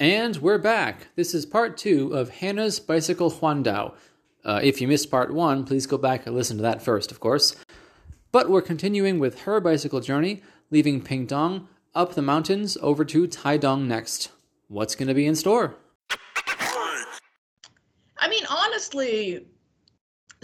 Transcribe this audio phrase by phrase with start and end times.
[0.00, 1.08] And we're back.
[1.16, 3.96] This is part two of Hannah's Bicycle Huandao.
[4.44, 7.18] Uh, if you missed part one, please go back and listen to that first, of
[7.18, 7.56] course.
[8.30, 10.40] But we're continuing with her bicycle journey,
[10.70, 11.66] leaving Pingdong,
[11.96, 14.30] up the mountains, over to Taidong next.
[14.68, 15.74] What's going to be in store?
[18.20, 19.48] I mean, honestly,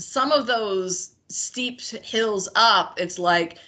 [0.01, 3.59] some of those steep hills up, it's like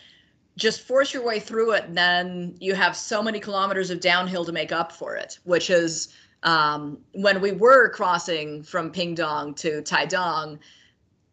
[0.57, 4.45] just force your way through it, and then you have so many kilometers of downhill
[4.45, 9.83] to make up for it, which is um, when we were crossing from Pingdong to
[9.83, 10.59] Taidong,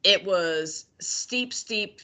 [0.03, 2.01] it was steep, steep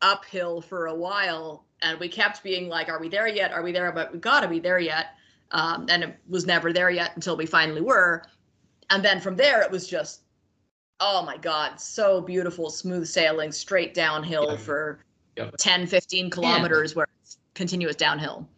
[0.00, 1.66] uphill for a while.
[1.82, 3.52] And we kept being like, are we there yet?
[3.52, 3.90] Are we there?
[3.92, 5.06] But we got to be there yet.
[5.50, 8.22] Um, and it was never there yet until we finally were.
[8.90, 10.22] And then from there, it was just,
[11.00, 14.56] oh my God, so beautiful, smooth sailing straight downhill yeah.
[14.56, 15.04] for
[15.36, 15.54] yep.
[15.58, 16.96] 10, 15 kilometers yeah.
[16.96, 18.48] where it's continuous downhill.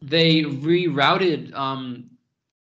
[0.00, 2.10] They rerouted um,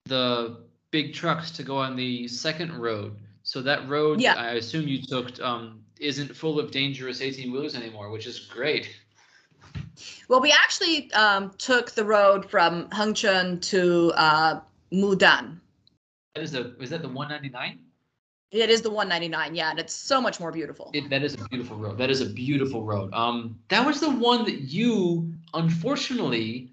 [0.05, 3.15] the big trucks to go on the second road.
[3.43, 4.35] So that road, yeah.
[4.35, 8.95] I assume you took, um, isn't full of dangerous 18 wheelers anymore, which is great.
[10.27, 15.59] Well, we actually um, took the road from Hengchun to uh, Mudan.
[16.35, 17.79] That is the is that the 199?
[18.53, 20.91] It is the 199, yeah, and it's so much more beautiful.
[20.93, 21.97] It, that is a beautiful road.
[21.97, 23.11] That is a beautiful road.
[23.11, 26.71] Um, that was the one that you unfortunately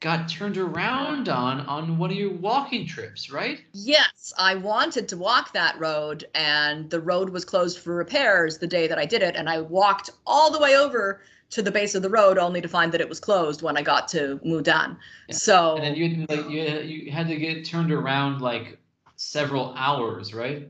[0.00, 3.62] got turned around on on one of your walking trips, right?
[3.74, 8.66] Yes, I wanted to walk that road, and the road was closed for repairs the
[8.66, 11.94] day that I did it, and I walked all the way over to the base
[11.94, 14.96] of the road only to find that it was closed when I got to Mudan.
[15.28, 15.34] Yeah.
[15.34, 18.78] So and then you like you you had to get turned around like
[19.16, 20.66] several hours, right?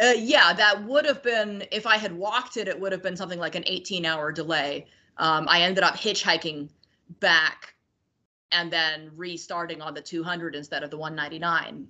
[0.00, 2.68] Uh, yeah, that would have been if I had walked it.
[2.68, 4.86] It would have been something like an 18-hour delay.
[5.16, 6.68] Um, I ended up hitchhiking
[7.20, 7.74] back
[8.52, 11.88] and then restarting on the 200 instead of the 199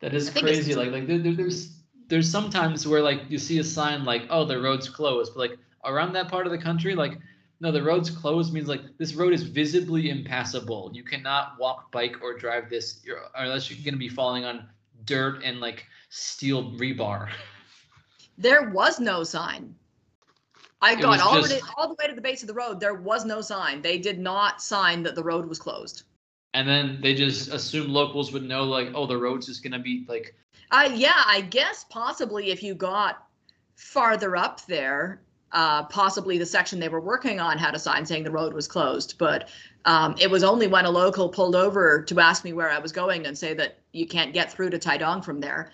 [0.00, 4.04] that is crazy like like there, there's there's sometimes where like you see a sign
[4.04, 7.18] like oh the road's closed but like around that part of the country like
[7.60, 12.16] no the road's closed means like this road is visibly impassable you cannot walk bike
[12.22, 13.00] or drive this
[13.36, 14.68] unless you're going to be falling on
[15.04, 17.28] dirt and like steel rebar
[18.38, 19.74] there was no sign
[20.84, 22.78] I got all, just, all the way to the base of the road.
[22.78, 23.80] There was no sign.
[23.80, 26.02] They did not sign that the road was closed.
[26.52, 30.04] And then they just assumed locals would know, like, oh, the road's just gonna be
[30.08, 30.34] like.
[30.70, 33.26] Uh, yeah, I guess possibly if you got
[33.76, 38.24] farther up there, uh, possibly the section they were working on had a sign saying
[38.24, 39.16] the road was closed.
[39.18, 39.48] But
[39.84, 42.92] um, it was only when a local pulled over to ask me where I was
[42.92, 45.70] going and say that you can't get through to Taidong from there.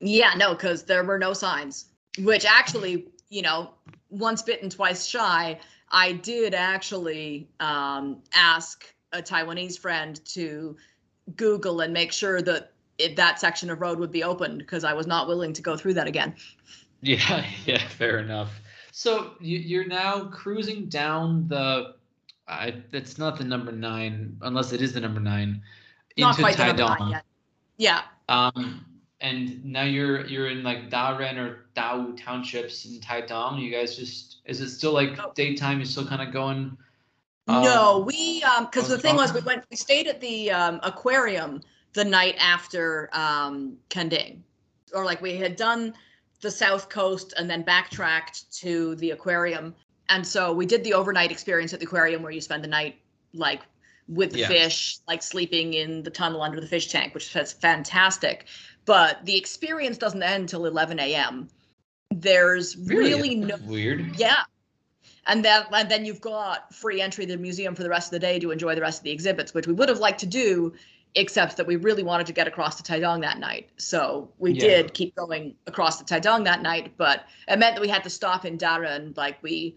[0.00, 1.86] Yeah, no, because there were no signs,
[2.18, 3.70] which actually, you know,
[4.10, 5.58] once bitten, twice shy,
[5.90, 10.76] I did actually um, ask a Taiwanese friend to
[11.36, 14.92] Google and make sure that it, that section of road would be opened because I
[14.92, 16.34] was not willing to go through that again.
[17.02, 18.50] Yeah, yeah, fair enough.
[18.96, 21.96] So you, are now cruising down the.
[22.48, 25.60] I, it's not the number nine, unless it is the number nine.
[26.16, 27.24] Not quite the number nine yet.
[27.76, 28.02] Yeah.
[28.30, 28.86] Um,
[29.20, 33.60] and now you're you're in like Daren or Dao townships in Taidong.
[33.60, 35.30] You guys just is it still like oh.
[35.34, 35.76] daytime?
[35.76, 36.74] You're still kind of going.
[37.48, 40.80] Um, no, we um because the thing was we went we stayed at the um,
[40.82, 41.60] aquarium
[41.92, 44.42] the night after um Kending,
[44.94, 45.92] or like we had done
[46.40, 49.74] the south coast and then backtracked to the aquarium,
[50.08, 52.96] and so we did the overnight experience at the aquarium where you spend the night
[53.32, 53.62] like
[54.08, 54.48] with the yeah.
[54.48, 58.46] fish, like sleeping in the tunnel under the fish tank, which was fantastic
[58.86, 61.48] but the experience doesn't end until 11 a.m.
[62.10, 64.16] There's really, really no weird.
[64.16, 64.44] Yeah.
[65.26, 68.12] And then, and then you've got free entry to the museum for the rest of
[68.12, 70.26] the day to enjoy the rest of the exhibits, which we would have liked to
[70.26, 70.72] do,
[71.16, 73.70] except that we really wanted to get across to Taidong that night.
[73.78, 74.60] So we yeah.
[74.60, 78.10] did keep going across to Taidong that night, but it meant that we had to
[78.10, 79.16] stop in Daren.
[79.16, 79.76] Like we,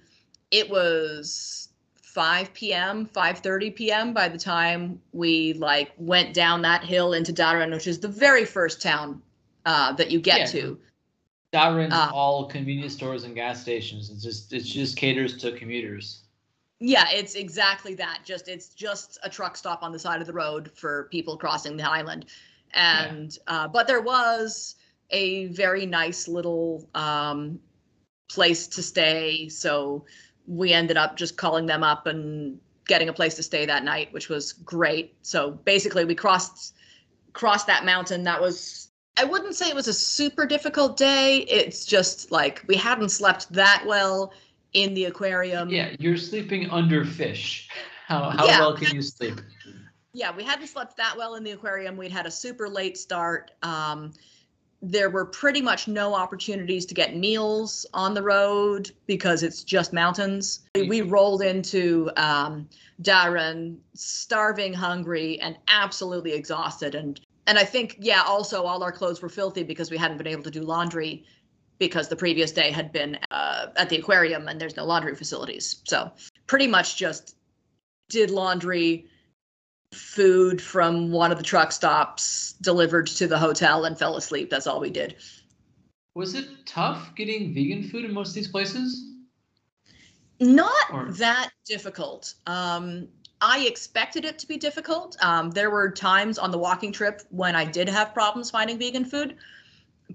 [0.52, 1.70] it was
[2.04, 7.72] 5 p.m 5.30 p.m by the time we like went down that hill into Daren,
[7.72, 9.22] which is the very first town
[9.66, 10.46] uh, that you get yeah.
[10.48, 10.80] to
[11.54, 16.24] Daren's uh, all convenience stores and gas stations it's just it's just caters to commuters
[16.80, 20.34] yeah it's exactly that just it's just a truck stop on the side of the
[20.34, 22.26] road for people crossing the island
[22.74, 23.64] and yeah.
[23.64, 24.76] uh, but there was
[25.12, 27.60] a very nice little um,
[28.30, 30.06] place to stay so
[30.50, 32.60] we ended up just calling them up and
[32.90, 35.14] getting a place to stay that night, which was great.
[35.22, 36.76] So basically, we crossed
[37.32, 38.24] crossed that mountain.
[38.24, 41.46] That was I wouldn't say it was a super difficult day.
[41.48, 44.34] It's just like we hadn't slept that well
[44.74, 45.70] in the aquarium.
[45.70, 47.70] Yeah, you're sleeping under fish.
[48.08, 48.60] How how yeah.
[48.60, 49.40] well can you sleep?
[50.14, 51.96] yeah, we hadn't slept that well in the aquarium.
[51.96, 53.52] We'd had a super late start.
[53.62, 54.12] Um,
[54.82, 59.92] there were pretty much no opportunities to get meals on the road because it's just
[59.92, 60.62] mountains.
[60.74, 62.68] We rolled into um,
[63.02, 66.96] Daren starving, hungry, and absolutely exhausted.
[66.96, 70.28] And and I think yeah, also all our clothes were filthy because we hadn't been
[70.28, 71.26] able to do laundry
[71.80, 75.82] because the previous day had been uh, at the aquarium and there's no laundry facilities.
[75.86, 76.12] So
[76.46, 77.36] pretty much just
[78.10, 79.08] did laundry
[79.94, 84.50] food from one of the truck stops delivered to the hotel and fell asleep.
[84.50, 85.16] That's all we did.
[86.16, 89.06] Was it tough getting vegan food in most of these places?
[90.40, 91.12] Not or...
[91.14, 92.34] that difficult.
[92.46, 93.08] Um,
[93.42, 95.16] I expected it to be difficult.
[95.24, 99.06] Um, there were times on the walking trip when I did have problems finding vegan
[99.06, 99.38] food.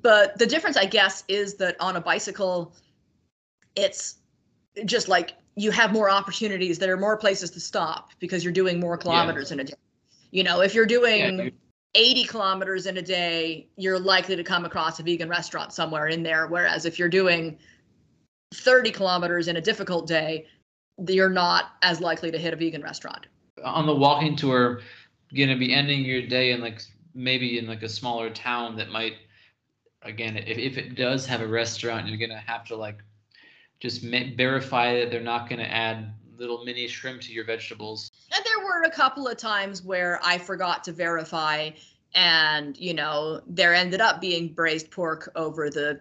[0.02, 2.74] But the difference, I guess, is that on a bicycle,
[3.76, 4.16] it's
[4.84, 6.78] just like you have more opportunities.
[6.78, 9.54] There are more places to stop because you're doing more kilometers yeah.
[9.54, 9.74] in a day.
[10.30, 11.50] You know, if you're doing yeah,
[11.94, 16.22] 80 kilometers in a day, you're likely to come across a vegan restaurant somewhere in
[16.22, 16.48] there.
[16.48, 17.56] Whereas if you're doing
[18.52, 20.46] 30 kilometers in a difficult day,
[21.08, 23.26] you're not as likely to hit a vegan restaurant.
[23.64, 24.80] On the walking tour,
[25.34, 26.82] going to be ending your day in like
[27.14, 29.14] maybe in like a smaller town that might,
[30.04, 32.98] again, if, if it does have a restaurant, you're going to have to like
[33.80, 38.10] just verify that they're not going to add little mini shrimp to your vegetables.
[38.34, 41.70] And there were a couple of times where I forgot to verify,
[42.14, 46.00] and you know, there ended up being braised pork over the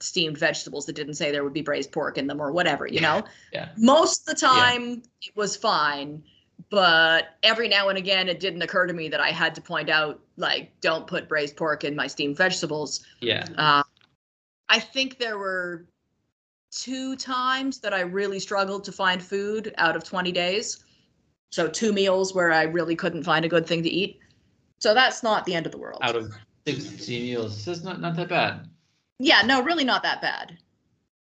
[0.00, 3.00] steamed vegetables that didn't say there would be braised pork in them or whatever, you
[3.00, 3.24] know?
[3.52, 3.70] yeah.
[3.76, 4.96] Most of the time yeah.
[5.22, 6.22] it was fine,
[6.70, 9.88] but every now and again it didn't occur to me that I had to point
[9.88, 13.04] out like don't put braised pork in my steamed vegetables.
[13.20, 13.46] Yeah.
[13.56, 13.82] Uh,
[14.68, 15.86] I think there were
[16.70, 20.84] two times that I really struggled to find food out of 20 days.
[21.50, 24.20] So two meals where I really couldn't find a good thing to eat.
[24.78, 26.00] So that's not the end of the world.
[26.02, 26.32] Out of
[26.66, 27.64] 16 meals.
[27.64, 28.68] That's not, not that bad.
[29.18, 30.58] Yeah, no, really not that bad.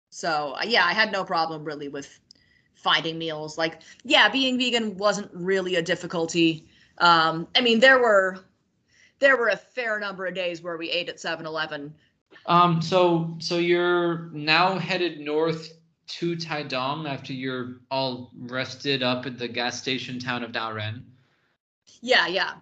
[0.10, 2.20] So uh, yeah, I had no problem really with
[2.76, 3.58] finding meals.
[3.58, 6.66] Like, yeah, being vegan wasn't really a difficulty.
[6.98, 8.40] Um, I mean, there were
[9.20, 11.94] there were a fair number of days where we ate at 7-Eleven
[12.46, 15.74] um, so so you're now headed north
[16.08, 21.04] to Taidong after you're all rested up at the gas station town of Daren.
[22.02, 22.54] Yeah, yeah.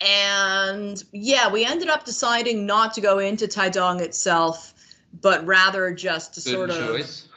[0.00, 4.74] And yeah, we ended up deciding not to go into Taidong itself,
[5.20, 7.24] but rather just to Good sort choice.
[7.24, 7.30] of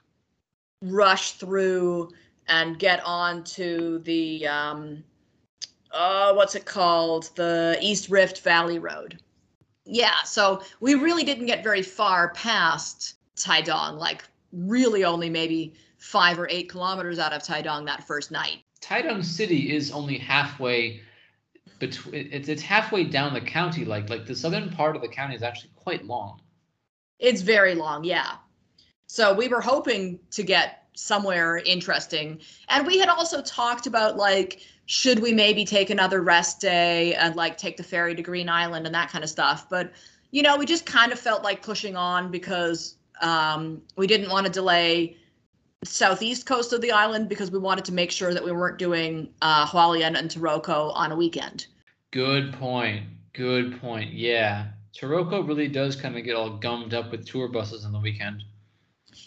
[0.82, 2.10] rush through
[2.48, 5.04] and get on to the um
[5.92, 7.30] uh what's it called?
[7.36, 9.20] The East Rift Valley Road
[9.90, 14.24] yeah, so we really didn't get very far past Taidong, like
[14.54, 18.60] really only maybe five or eight kilometers out of Taidong that first night.
[18.82, 21.02] Taidong City is only halfway
[21.80, 23.84] between it's it's halfway down the county.
[23.84, 26.40] Like like the southern part of the county is actually quite long.
[27.18, 28.36] It's very long, yeah.
[29.10, 32.40] So we were hoping to get somewhere interesting.
[32.70, 37.36] And we had also talked about like should we maybe take another rest day and
[37.36, 39.68] like take the ferry to Green Island and that kind of stuff.
[39.68, 39.92] But
[40.30, 44.46] you know, we just kind of felt like pushing on because um, we didn't want
[44.46, 45.18] to delay
[45.84, 49.30] southeast coast of the island because we wanted to make sure that we weren't doing
[49.42, 51.66] uh, Hualien and Taroko on a weekend.
[52.12, 53.06] Good point.
[53.34, 54.14] Good point.
[54.14, 54.68] Yeah.
[54.96, 58.44] Taroko really does kind of get all gummed up with tour buses on the weekend.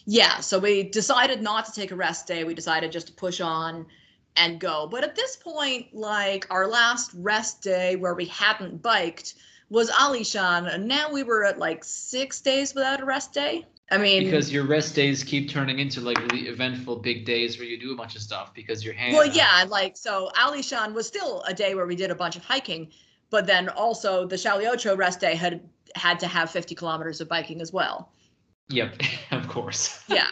[0.04, 2.44] Yeah, so we decided not to take a rest day.
[2.44, 3.87] We decided just to push on
[4.37, 4.88] and go.
[4.90, 9.35] But at this point, like our last rest day where we hadn't biked
[9.71, 13.64] was Alishan, and now we were at like six days without a rest day.
[13.90, 17.66] I mean, because your rest days keep turning into like really eventful big days where
[17.66, 19.14] you do a bunch of stuff because your hands.
[19.14, 22.44] Well, yeah, like so Alishan was still a day where we did a bunch of
[22.44, 22.90] hiking,
[23.30, 25.61] but then also the Shaliocho rest day had
[25.94, 28.11] had to have 50 kilometers of biking as well.
[28.72, 29.00] Yep,
[29.30, 30.02] of course.
[30.08, 30.28] yeah.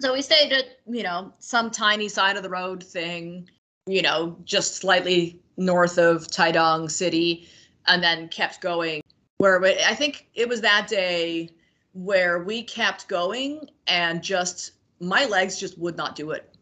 [0.00, 3.48] So we stayed at, you know, some tiny side of the road thing,
[3.86, 7.46] you know, just slightly north of Taidong City,
[7.86, 9.02] and then kept going.
[9.38, 11.50] Where I think it was that day
[11.92, 16.54] where we kept going and just my legs just would not do it.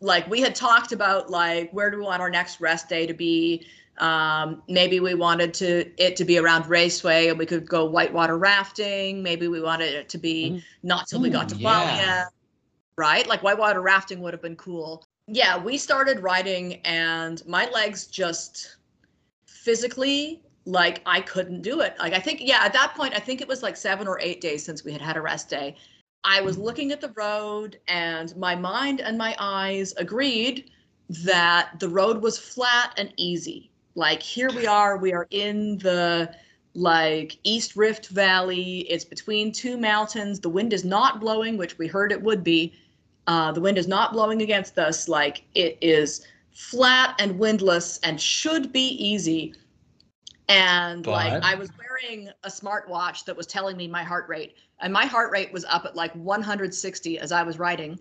[0.00, 3.14] Like we had talked about, like where do we want our next rest day to
[3.14, 3.66] be?
[3.98, 8.36] Um, maybe we wanted to it to be around Ruisui and we could go whitewater
[8.36, 9.22] rafting.
[9.22, 10.62] Maybe we wanted it to be mm.
[10.82, 12.24] not till we got to yeah
[12.96, 13.26] right?
[13.26, 15.04] Like whitewater rafting would have been cool.
[15.26, 18.76] Yeah, we started riding and my legs just
[19.46, 21.94] physically like I couldn't do it.
[21.98, 24.40] Like I think yeah, at that point I think it was like 7 or 8
[24.40, 25.76] days since we had had a rest day.
[26.24, 30.70] I was looking at the road and my mind and my eyes agreed
[31.10, 33.70] that the road was flat and easy.
[33.94, 36.34] Like here we are, we are in the
[36.74, 38.80] like East Rift Valley.
[38.90, 40.40] It's between two mountains.
[40.40, 42.74] The wind is not blowing, which we heard it would be.
[43.26, 45.08] Uh, the wind is not blowing against us.
[45.08, 49.54] Like it is flat and windless and should be easy.
[50.48, 51.12] And but...
[51.12, 55.06] like I was wearing a smartwatch that was telling me my heart rate, and my
[55.06, 57.98] heart rate was up at like 160 as I was riding,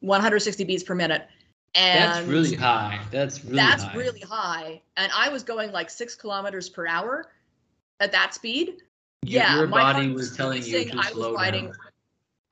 [0.00, 1.26] 160 beats per minute.
[1.74, 3.00] And that's really high.
[3.10, 3.96] That's really that's high.
[3.96, 4.82] really high.
[4.96, 7.30] And I was going like six kilometers per hour
[8.00, 8.78] at that speed.
[9.22, 11.66] Your, yeah, your body was, telling you to I was riding.
[11.66, 11.74] Down.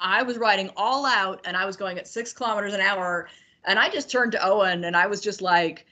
[0.00, 3.28] I was riding all out, and I was going at six kilometers an hour.
[3.64, 5.87] And I just turned to Owen, and I was just like,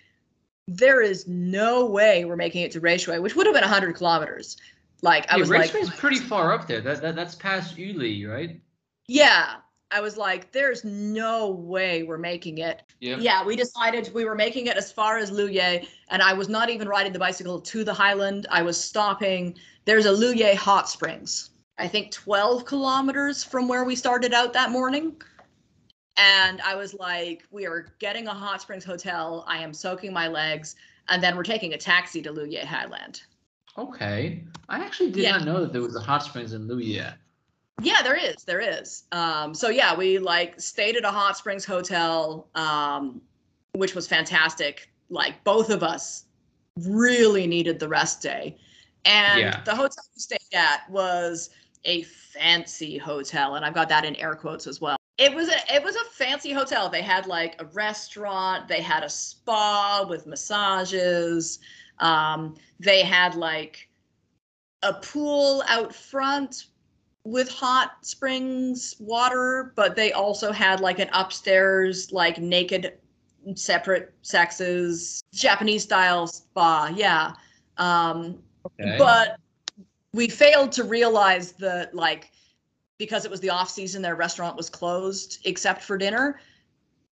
[0.69, 4.57] "There is no way we're making it to Ruisui, which would have been hundred kilometers."
[5.03, 6.81] Like I yeah, was Ruisui like, is pretty far up there.
[6.81, 8.61] That, that that's past Yuli, right?
[9.09, 9.57] Yeah,
[9.91, 12.83] I was like, there's no way we're making it.
[13.01, 13.19] Yeah.
[13.19, 16.71] Yeah, we decided we were making it as far as Luye, and I was not
[16.71, 18.47] even riding the bicycle to the highland.
[18.51, 19.57] I was stopping.
[19.85, 24.71] There's a Luye hot springs, I think 12 kilometers from where we started out that
[24.71, 25.21] morning.
[26.17, 29.45] And I was like, we are getting a hot springs hotel.
[29.47, 30.77] I am soaking my legs.
[31.09, 33.23] And then we're taking a taxi to Luye Highland.
[33.77, 34.43] Okay.
[34.69, 35.33] I actually did yeah.
[35.33, 37.13] not know that there was a hot springs in Luye.
[37.83, 38.45] Yeah, there is.
[38.45, 39.05] There is.
[39.13, 43.21] Um, so yeah, we like stayed at a hot springs hotel, um,
[43.73, 44.91] which was fantastic.
[45.11, 46.25] Like both of us
[46.77, 48.57] really needed the rest day.
[49.05, 49.63] And yeah.
[49.65, 51.51] the hotel we stayed at was
[51.85, 54.97] a fancy hotel, and I've got that in air quotes as well.
[55.19, 56.89] It was a it was a fancy hotel.
[56.89, 61.59] They had like a restaurant, they had a spa with massages.
[61.99, 63.89] Um, they had like
[64.83, 66.67] a pool out front
[67.27, 72.93] with hot springs water, but they also had like an upstairs, like naked,
[73.57, 76.93] separate sexes, Japanese style spa.
[76.95, 77.33] Yeah.
[77.79, 78.97] Um, okay.
[78.97, 79.39] But
[80.13, 82.31] we failed to realize that, like,
[82.97, 86.39] because it was the off season, their restaurant was closed except for dinner.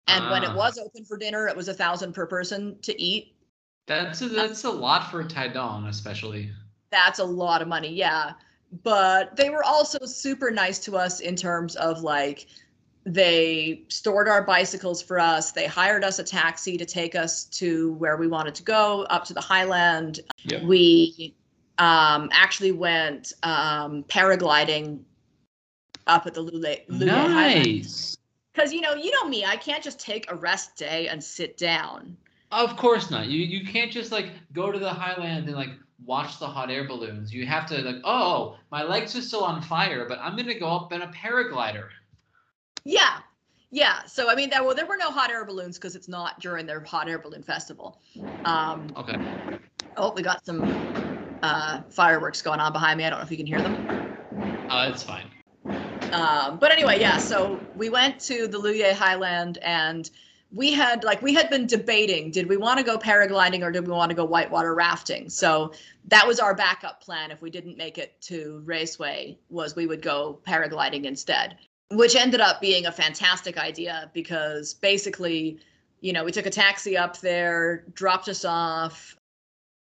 [0.07, 0.31] And ah.
[0.31, 0.57] when it ah.
[0.57, 3.35] was open for dinner, it was a thousand per person to eat.
[3.87, 6.51] That's a, that's a lot for Taidong, especially.
[6.91, 8.35] That's a lot of money, yeah
[8.83, 12.47] but they were also super nice to us in terms of like
[13.05, 15.53] they stored our bicycles for us.
[15.53, 19.25] They hired us a taxi to take us to where we wanted to go up
[19.27, 20.21] to the highland.
[20.45, 20.65] Yep.
[20.65, 21.35] we
[21.79, 25.01] um, actually went um, paragliding
[26.07, 28.17] up at the lule, lule nice.
[28.53, 31.57] Because you know you know me i can't just take a rest day and sit
[31.57, 32.17] down.
[32.53, 33.27] Of course not.
[33.27, 35.71] You you can't just like go to the highland and like
[36.05, 37.33] watch the hot air balloons.
[37.33, 40.69] You have to like, oh, my legs are still on fire, but I'm gonna go
[40.69, 41.89] up in a paraglider.
[42.85, 43.19] Yeah,
[43.71, 44.05] yeah.
[44.05, 46.67] So I mean, there, well, there were no hot air balloons because it's not during
[46.67, 48.01] their hot air balloon festival.
[48.45, 49.17] Um, okay.
[49.97, 50.63] Oh, we got some
[51.43, 53.05] uh, fireworks going on behind me.
[53.05, 54.71] I don't know if you can hear them.
[54.71, 55.27] Uh, it's fine.
[56.13, 57.19] Um, but anyway, yeah.
[57.19, 60.11] So we went to the Luye Highland and
[60.57, 63.87] we had like we had been debating did we want to go paragliding or did
[63.87, 65.29] we want to go whitewater rafting?
[65.29, 65.73] So
[66.07, 67.31] that was our backup plan.
[67.31, 71.59] If we didn't make it to Ruisui was we would go paragliding instead
[71.93, 75.61] which ended up being a fantastic idea because basically
[76.01, 79.15] you know we took a taxi up there dropped us off.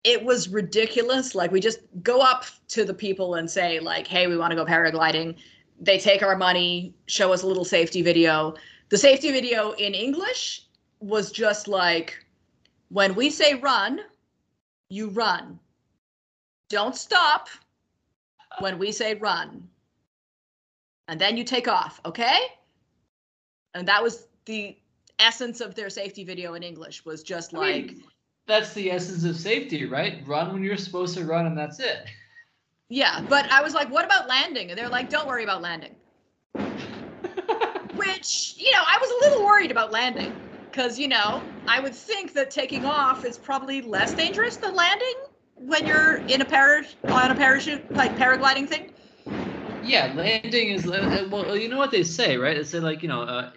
[0.04, 1.34] It was ridiculous.
[1.34, 4.56] Like we just go up to the people and say like hey we want to
[4.56, 5.36] go paragliding.
[5.78, 8.54] They take our money show us a little safety video
[8.92, 10.66] the safety video in English
[11.00, 12.22] was just like
[12.90, 14.00] when we say run,
[14.90, 15.58] you run.
[16.68, 17.48] Don't stop
[18.60, 19.66] when we say run.
[21.08, 22.38] And then you take off, okay?
[23.72, 24.76] And that was the
[25.18, 28.04] essence of their safety video in English was just like I mean,
[28.46, 30.22] that's the essence of safety, right?
[30.26, 32.08] Run when you're supposed to run and that's it.
[32.90, 34.68] Yeah, but I was like, what about landing?
[34.68, 35.94] And they're like, don't worry about landing
[37.96, 40.32] which, you know, I was a little worried about landing
[40.70, 45.14] because, you know, I would think that taking off is probably less dangerous than landing
[45.56, 48.92] when you're in a parachute on a parachute like paragliding thing.
[49.84, 51.56] Yeah, landing is uh, well.
[51.56, 52.56] You know what they say, right?
[52.56, 53.50] They say like you know, uh,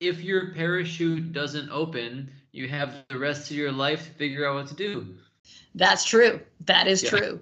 [0.00, 4.56] if your parachute doesn't open, you have the rest of your life to figure out
[4.56, 5.16] what to do.
[5.74, 6.40] That's true.
[6.66, 7.10] That is yeah.
[7.10, 7.40] true.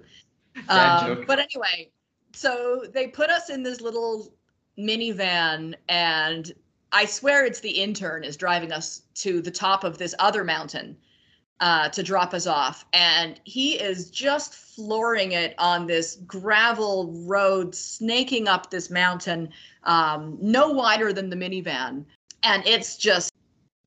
[0.69, 1.89] Um, but anyway,
[2.33, 4.33] so they put us in this little
[4.77, 6.53] minivan and
[6.91, 10.95] I swear it's the intern is driving us to the top of this other mountain
[11.59, 12.85] uh, to drop us off.
[12.93, 19.49] And he is just flooring it on this gravel road, snaking up this mountain,
[19.83, 22.05] um, no wider than the minivan.
[22.43, 23.33] And it's just,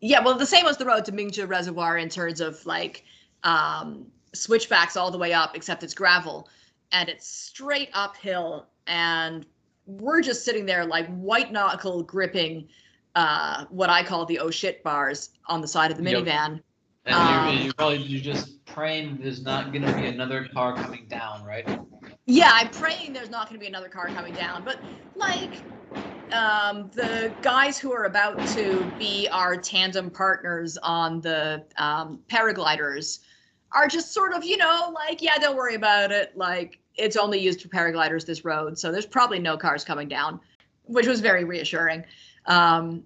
[0.01, 3.05] yeah, well, the same as the road to Mingzhi Reservoir in terms of like
[3.43, 6.49] um, switchbacks all the way up, except it's gravel,
[6.93, 9.47] and it's straight uphill, and
[9.89, 12.69] we're just sitting there like white knuckle gripping
[13.15, 16.25] uh, what I call the oh shit bars on the side of the Yep.
[16.25, 16.61] minivan.
[17.07, 20.77] And Um, you're, you're probably you're just praying there's not going to be another car
[20.77, 21.67] coming down, right?
[22.27, 24.63] Yeah, I'm praying there's not going to be another car coming down.
[24.63, 24.83] But
[25.17, 25.65] like,
[26.31, 33.21] um, the guys who are about to be our tandem partners on the um, paragliders
[33.73, 36.37] are just sort of, you know, like, yeah, don't worry about it.
[36.37, 40.41] Like, it's only used for paragliders this road, so there's probably no cars coming down,
[40.85, 42.05] which was very reassuring.
[42.47, 43.03] Um,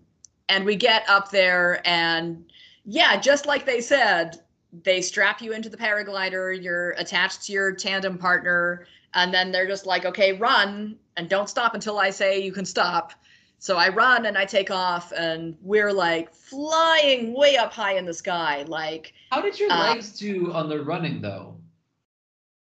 [0.48, 2.44] and we get up there, and
[2.84, 4.40] yeah, just like they said,
[4.82, 6.60] they strap you into the paraglider.
[6.60, 11.48] You're attached to your tandem partner and then they're just like okay run and don't
[11.48, 13.12] stop until i say you can stop
[13.58, 18.06] so i run and i take off and we're like flying way up high in
[18.06, 21.56] the sky like How did your Uh, legs do on the running though?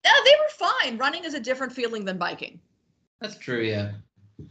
[0.05, 0.99] Yeah, they were fine.
[0.99, 2.59] Running is a different feeling than biking.
[3.21, 3.93] That's true, yeah.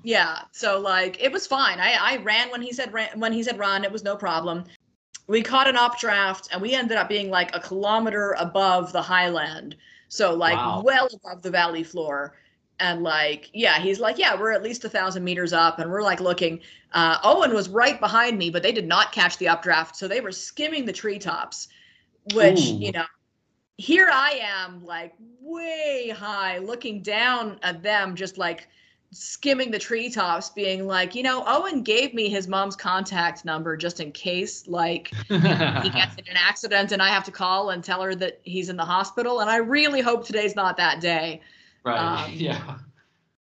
[0.03, 1.79] yeah so like it was fine.
[1.79, 4.63] I i ran when he said ran when he said run it was no problem.
[5.27, 9.75] We caught an updraft and we ended up being like a kilometer above the highland.
[10.08, 10.84] So like Wow.
[10.86, 12.38] well above the valley floor.
[12.79, 15.79] And like yeah he's like yeah we're at least a thousand meters up.
[15.79, 16.62] And we're like looking.
[16.93, 20.20] Uh, owen was right behind me but they did not catch the updraft so they
[20.20, 21.70] were skimming the treetops
[22.34, 22.77] which Ooh.
[22.79, 23.05] you know
[23.81, 28.67] here i am like way high looking down at them just like
[29.13, 34.00] skimming the treetops being like you know owen gave me his mom's contact number just
[34.00, 38.01] in case like he gets in an accident and I have to call and tell
[38.01, 39.41] her that he's in the hospital.
[39.41, 41.41] And I really hope today's not that day.
[41.83, 42.25] right.
[42.25, 42.77] um, yeah.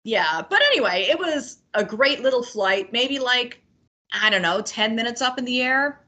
[0.04, 0.42] Yeah.
[0.48, 3.62] But anyway, it was a great little flight, maybe like,
[4.12, 6.00] I don't know, 10 minutes up in the air.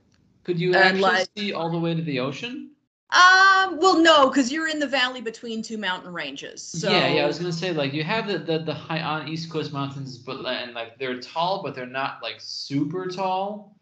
[0.42, 2.70] Could you actually like- see all the way to the ocean?
[3.14, 6.60] Um, well, no, because you're in the valley between two mountain ranges.
[6.62, 7.22] So yeah, yeah.
[7.22, 10.18] I was gonna say like you have the the, the high on East Coast mountains,
[10.18, 13.76] but and like they're tall, but they're not like super tall.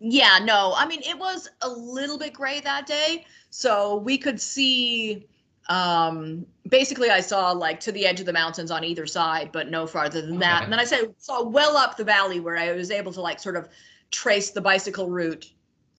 [0.00, 0.72] Yeah, no.
[0.74, 5.28] I mean, it was a little bit gray that day, so we could see
[5.68, 9.70] um basically I saw like to the edge of the mountains on either side, but
[9.70, 10.62] no farther than that.
[10.64, 13.38] And then I say saw well up the valley where I was able to like
[13.38, 13.68] sort of
[14.10, 15.52] trace the bicycle route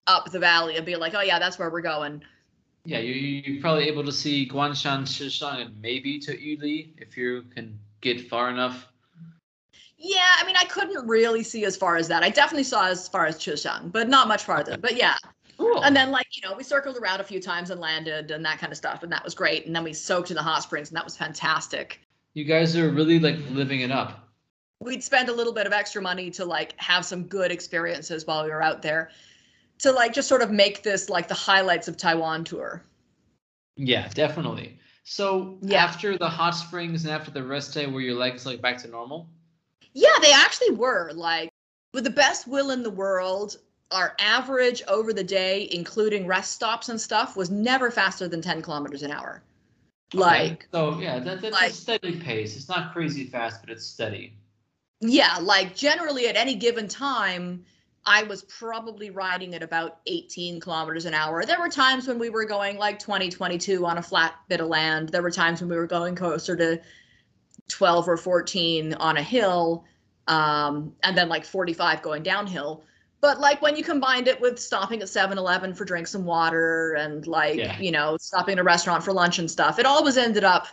[0.08, 2.24] up the valley and be like, "Oh yeah, that's where we're going."
[2.84, 7.44] Yeah, you you're probably able to see Guanshan, Chishang, and maybe to Yuli if you
[7.54, 8.86] can get far enough.
[9.96, 12.22] Yeah, I mean, I couldn't really see as far as that.
[12.22, 14.76] I definitely saw as far as Chishang, but not much farther.
[14.76, 15.16] But yeah,
[15.56, 15.84] Cool.
[15.84, 18.58] And then, like, you know, we circled around a few times and landed and that
[18.58, 19.02] kind of stuff.
[19.02, 19.66] And that was great.
[19.66, 22.00] And then we soaked in the hot springs and that was fantastic.
[22.34, 24.28] you guys are really like living it up.
[24.80, 28.44] We'd spend a little bit of extra money to like have some good experiences while
[28.44, 29.10] we were out there
[29.78, 32.82] to like just sort of make this like the highlights of Taiwan tour.
[33.76, 34.78] Yeah, definitely.
[35.04, 35.84] So Yeah.
[35.84, 38.88] after the hot springs and after the rest day, were your legs like back to
[38.88, 39.28] normal?
[39.92, 41.50] Yeah, they actually were like
[41.92, 43.58] with the best will in the world.
[43.90, 48.62] Our average over the day, including rest stops and stuff, was never faster than 10
[48.62, 49.42] kilometers an hour.
[50.12, 50.66] Like, Okay.
[50.72, 52.56] so yeah, that, that's like- a steady pace.
[52.56, 54.36] It's not crazy fast, but it's steady.
[55.00, 57.64] Yeah, like generally at any given time,
[58.06, 61.44] I was probably riding at about 18 kilometers an hour.
[61.44, 64.68] There were times when we were going like 20, 22 on a flat bit of
[64.68, 65.08] land.
[65.08, 66.80] There were times when we were going closer to
[67.68, 69.84] 12 or 14 on a hill,
[70.28, 72.84] um, and then like 45 going downhill.
[73.22, 76.92] But like when you combined it with stopping at 7 Eleven for drinks and water
[76.98, 77.78] and like, Yeah.
[77.78, 80.66] you know, stopping at a restaurant for lunch and stuff, it always ended up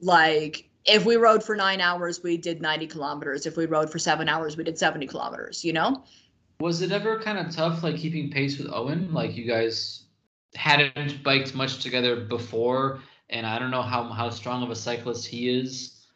[0.00, 3.46] like if we rode for nine hours, we did 90 kilometers.
[3.46, 6.02] If we rode for seven hours, we did 70 kilometers, you know?
[6.62, 9.12] Was it ever kind of tough, like keeping pace with Owen?
[9.12, 10.04] Like you guys
[10.54, 15.26] hadn't biked much together before, and I don't know how how strong of a cyclist
[15.26, 16.06] he is.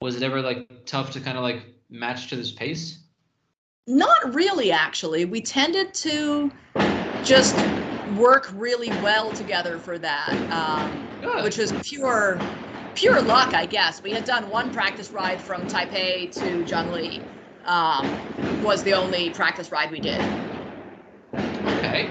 [0.00, 3.00] Was it ever like tough to kind of like match to this pace?
[3.88, 5.24] Not really, actually.
[5.24, 6.52] We tended to
[7.24, 7.56] just
[8.16, 12.38] work really well together for that, um, which was pure,
[12.94, 14.00] pure luck, I guess.
[14.00, 17.20] We had done one practice ride from Taipei to Zhongli.
[17.68, 18.24] Um,
[18.60, 20.20] was the only practice ride we did.
[21.68, 22.10] okay.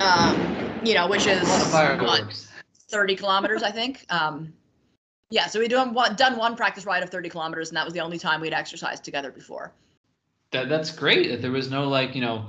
[0.00, 2.46] Um, you know, which is A lot of what,
[2.90, 4.04] 30 kilometers, I think.
[4.10, 4.52] Um,
[5.30, 7.94] yeah, so we done one, done one practice ride of 30 kilometers, and that was
[7.94, 9.72] the only time we'd exercised together before.
[10.52, 11.30] That that's great.
[11.30, 12.46] That there was no like you know,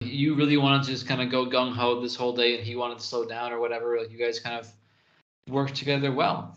[0.00, 2.76] you really wanted to just kind of go gung ho this whole day, and he
[2.76, 3.98] wanted to slow down or whatever.
[3.98, 4.70] Like you guys kind of
[5.48, 6.56] worked together well.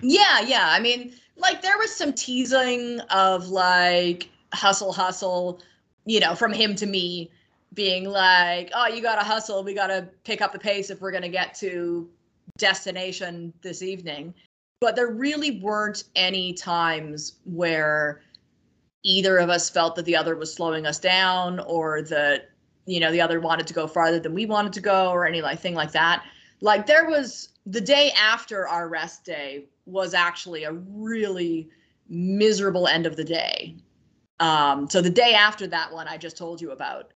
[0.00, 0.68] Yeah, yeah.
[0.70, 5.60] I mean, like there was some teasing of like hustle, hustle,
[6.04, 7.30] you know, from him to me,
[7.74, 9.62] being like, "Oh, you gotta hustle.
[9.62, 12.08] We gotta pick up the pace if we're gonna get to
[12.56, 14.34] destination this evening.
[14.80, 18.20] But there really weren't any times where
[19.04, 22.50] either of us felt that the other was slowing us down or that
[22.86, 25.74] you know the other wanted to go farther than we wanted to go or anything
[25.74, 26.24] like that
[26.60, 31.68] like there was the day after our rest day was actually a really
[32.08, 33.76] miserable end of the day
[34.40, 37.12] um so the day after that one i just told you about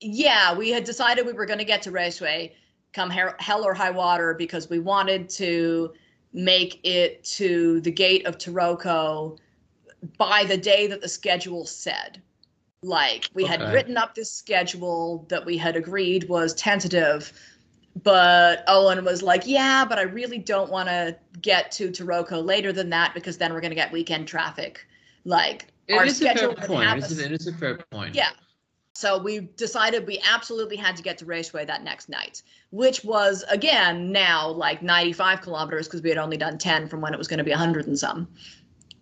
[0.00, 2.52] yeah we had decided we were going to get to Ruisui
[2.92, 5.92] come hell or high water because we wanted to
[6.32, 9.38] make it to the gate of Taroko
[10.16, 12.22] by the day that the schedule said.
[12.82, 13.56] Like we okay.
[13.56, 17.32] had written up this schedule that we had agreed was tentative,
[18.02, 22.72] but Owen was like, "Yeah, but I really don't want to get to Taroko later
[22.72, 24.86] than that because then we're going to get weekend traffic."
[25.24, 26.98] Like it our schedule a fair point.
[26.98, 28.14] It is, it is a fair point.
[28.14, 28.30] Yeah.
[28.94, 33.44] So we decided we absolutely had to get to Ruisui that next night, which was
[33.48, 37.28] again now like 95 kilometers because we had only done 10 from when it was
[37.28, 38.26] going to be 100 and some.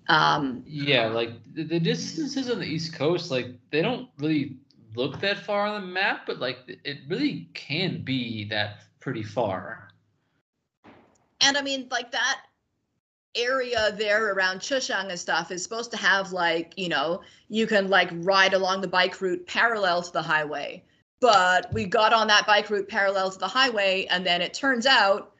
[0.08, 4.56] Um, yeah, like the, the distances on the East Coast, like they don't really
[4.94, 9.88] look that far on the map, but like it really can be that pretty far.
[11.40, 12.40] And I mean, like that
[13.36, 17.88] area there around Chishang and stuff is supposed to have like, you know, you can
[17.88, 20.82] like ride along the bike route parallel to the highway.
[21.20, 24.86] But we got on that bike route parallel to the highway, and then it turns
[24.86, 25.34] out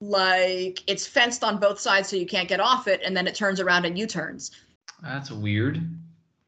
[0.00, 3.34] like it's fenced on both sides so you can't get off it and then it
[3.34, 4.50] turns around and u-turns
[5.02, 5.80] that's weird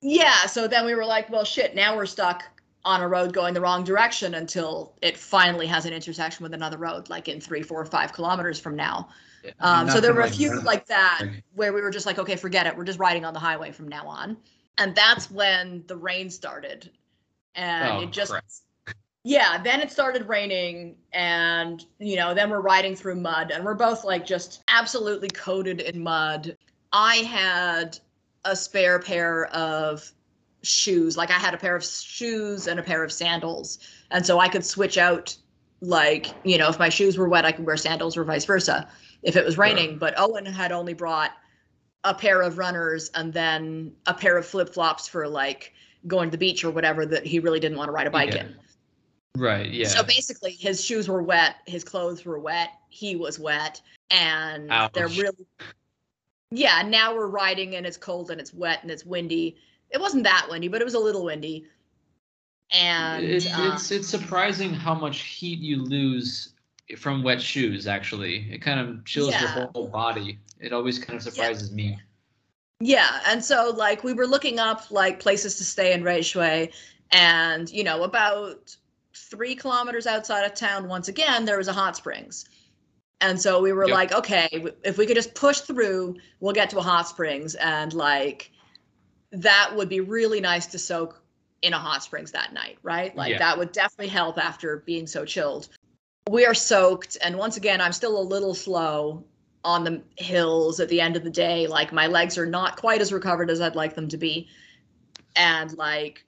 [0.02, 2.42] yeah so then we were like well shit now we're stuck
[2.86, 6.78] on a road going the wrong direction until it finally has an intersection with another
[6.78, 9.08] road like in three four five kilometers from now.
[9.44, 11.22] Yeah, um, so there were a few like that
[11.54, 12.76] where we were just like okay forget it.
[12.76, 14.36] We're just riding on the highway from now on.
[14.78, 16.90] And that's when the rain started.
[17.54, 18.44] And oh, it just crap.
[19.28, 23.74] Yeah, then it started raining, and you know, then we're riding through mud, and we're
[23.74, 26.56] both like just absolutely coated in mud.
[26.92, 27.98] I had
[28.44, 30.12] a spare pair of
[30.66, 33.78] shoes, like I had a pair of shoes and a pair of sandals,
[34.10, 35.36] and so I could switch out.
[35.82, 38.88] Like, you know, if my shoes were wet, I could wear sandals or vice versa
[39.22, 39.98] if it was raining.
[39.98, 41.32] But Owen had only brought
[42.02, 45.74] a pair of runners and then a pair of flip flops for like
[46.06, 48.32] going to the beach or whatever that he really didn't want to ride a bike
[48.32, 48.44] yeah.
[48.44, 48.56] in.
[49.36, 49.70] Right.
[49.70, 49.88] Yeah.
[49.88, 54.92] So basically, his shoes were wet, his clothes were wet, he was wet, and Ouch.
[54.92, 55.46] they're really.
[56.50, 56.82] Yeah.
[56.82, 59.56] Now we're riding and it's cold and it's wet and it's windy.
[59.90, 61.66] It wasn't that windy, but it was a little windy.
[62.72, 66.54] And it's uh, it's it's surprising how much heat you lose
[66.96, 67.86] from wet shoes.
[67.86, 69.56] Actually, it kind of chills yeah.
[69.56, 70.38] your whole body.
[70.58, 71.76] It always kind of surprises yeah.
[71.76, 71.98] me.
[72.80, 76.72] Yeah, and so like we were looking up like places to stay in Ruisui,
[77.12, 78.76] and you know about
[79.16, 82.44] three kilometers outside of town, once again, there was a hot springs.
[83.20, 83.94] And so we were yep.
[83.94, 87.54] like, okay, if we could just push through, we'll get to a hot springs.
[87.54, 88.52] And like,
[89.42, 91.22] that would be really nice to soak
[91.62, 93.16] in a hot springs that night, right?
[93.16, 93.38] Like, yeah.
[93.38, 95.68] that would definitely help after being so chilled.
[96.30, 97.16] We are soaked.
[97.22, 99.24] And once again, I'm still a little slow
[99.64, 101.66] on the hills at the end of the day.
[101.66, 104.48] Like, my legs are not quite as recovered as I'd like them to be.
[105.34, 106.24] And like,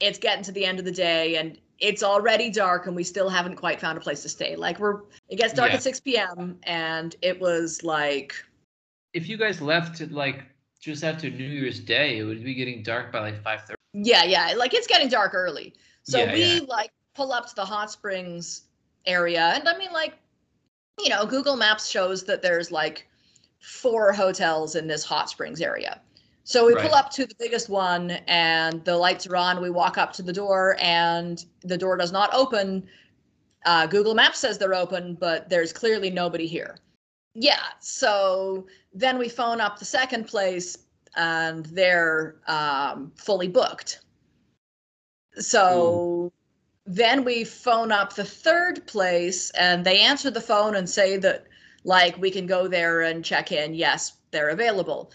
[0.00, 3.28] it's getting to the end of the day and it's already dark and we still
[3.28, 4.56] haven't quite found a place to stay.
[4.56, 5.76] Like we're it gets dark yeah.
[5.76, 6.58] at 6 p.m.
[6.62, 8.34] and it was like
[9.12, 10.44] if you guys left like
[10.86, 13.74] just after New Year's Day, it would be getting dark by like 5:30.
[13.92, 15.74] Yeah, yeah, like it's getting dark early.
[16.04, 16.60] So yeah, we yeah.
[16.68, 18.62] like pull up to the hot springs
[19.04, 20.14] area and I mean like
[21.02, 23.06] you know, Google Maps shows that there's like
[23.60, 26.00] four hotels in this hot springs area.
[26.44, 26.86] So we right.
[26.86, 29.60] pull up to the biggest one and the lights are on.
[29.60, 32.86] We walk up to the door and the door does not open.
[33.66, 36.76] Uh, Google Maps says they're open, but there's clearly nobody here.
[37.38, 37.62] Yeah.
[37.80, 40.78] So then we phone up the second place
[41.16, 44.00] and they're um, fully booked.
[45.38, 46.32] So Ooh.
[46.86, 51.46] then we phone up the third place and they answer the phone and say that,
[51.84, 53.74] like, we can go there and check in.
[53.74, 55.12] Yes, they're available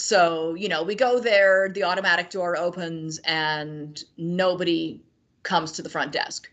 [0.00, 5.02] so, you know, we go there, the automatic door opens, and nobody
[5.42, 6.50] comes to the front desk.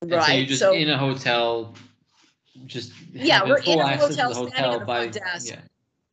[0.00, 0.24] And right.
[0.24, 1.74] So you're just so, in a hotel,
[2.66, 5.60] just yeah, we're in a hotel, hotel standing the by, front desk, yeah.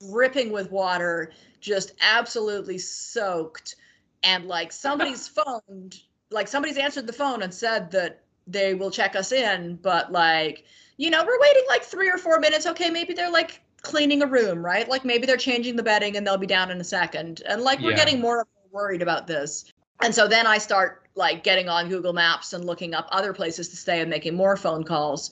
[0.10, 3.76] dripping with water, just absolutely soaked,
[4.24, 6.00] and like somebody's phoned,
[6.32, 10.66] like somebody's answered the phone and said that they will check us in, but like,
[10.98, 12.66] you know, we're waiting like three or four minutes.
[12.66, 14.90] Okay, maybe they're like cleaning a room, right?
[14.90, 17.42] Like maybe they're changing the bedding and they'll be down in a second.
[17.48, 17.98] And like we're yeah.
[17.98, 19.72] getting more worried about this.
[20.02, 23.70] And so then I start like getting on Google Maps and looking up other places
[23.70, 25.32] to stay and making more phone calls.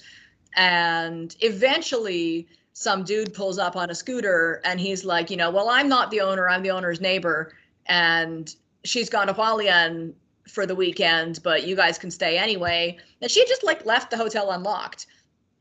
[0.55, 5.69] And eventually, some dude pulls up on a scooter and he's like, you know, well,
[5.69, 7.53] I'm not the owner, I'm the owner's neighbor.
[7.88, 10.13] And she's gone to Hualien
[10.47, 12.97] for the weekend, but you guys can stay anyway.
[13.21, 15.07] And she just like left the hotel unlocked.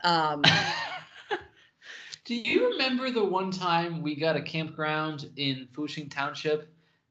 [0.04, 0.42] Um,
[2.26, 6.68] Do you remember the one time we got a campground in Fuxing Township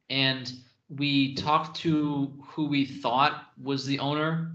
[0.09, 0.51] and
[0.89, 4.51] we talked to who we thought was the owner,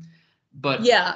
[0.55, 1.15] but yeah,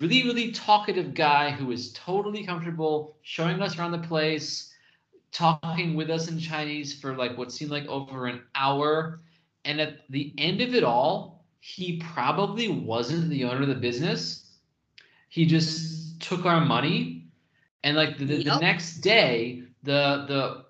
[0.00, 4.72] really, really talkative guy who was totally comfortable showing us around the place,
[5.32, 9.20] talking with us in Chinese for like what seemed like over an hour.
[9.64, 14.50] And at the end of it all, he probably wasn't the owner of the business.
[15.28, 17.26] He just took our money
[17.86, 18.54] and like the, the, yep.
[18.54, 20.64] the next day, the the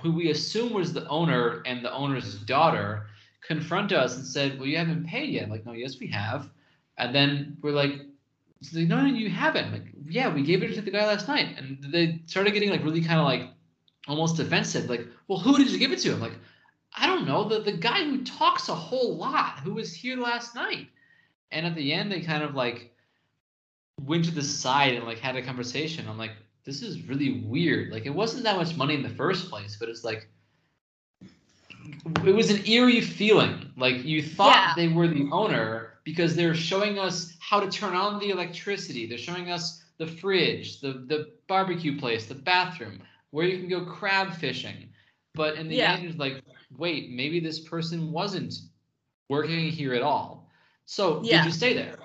[0.00, 3.06] who we assume was the owner and the owner's daughter
[3.40, 6.48] confront us and said, "Well, you haven't paid yet." I'm like, no, yes, we have.
[6.96, 7.94] And then we're like,
[8.72, 9.72] like, no, no, you haven't.
[9.72, 11.56] Like, yeah, we gave it to the guy last night.
[11.58, 13.48] And they started getting like really kind of like
[14.06, 14.88] almost defensive.
[14.88, 16.12] Like, well, who did you give it to?
[16.12, 16.38] I'm like,
[16.96, 17.48] I don't know.
[17.48, 20.88] The the guy who talks a whole lot, who was here last night.
[21.52, 22.94] And at the end, they kind of like
[24.04, 26.06] went to the side and like had a conversation.
[26.08, 26.32] I'm like,
[26.64, 27.92] this is really weird.
[27.92, 30.28] Like it wasn't that much money in the first place, but it's like
[32.24, 33.72] it was an eerie feeling.
[33.76, 34.72] Like you thought yeah.
[34.76, 39.06] they were the owner because they're showing us how to turn on the electricity.
[39.06, 43.84] They're showing us the fridge, the the barbecue place, the bathroom, where you can go
[43.84, 44.88] crab fishing.
[45.34, 45.94] But in the yeah.
[45.94, 46.42] end, it's like,
[46.76, 48.54] wait, maybe this person wasn't
[49.28, 50.48] working here at all.
[50.86, 51.38] So yeah.
[51.38, 51.96] did you stay there?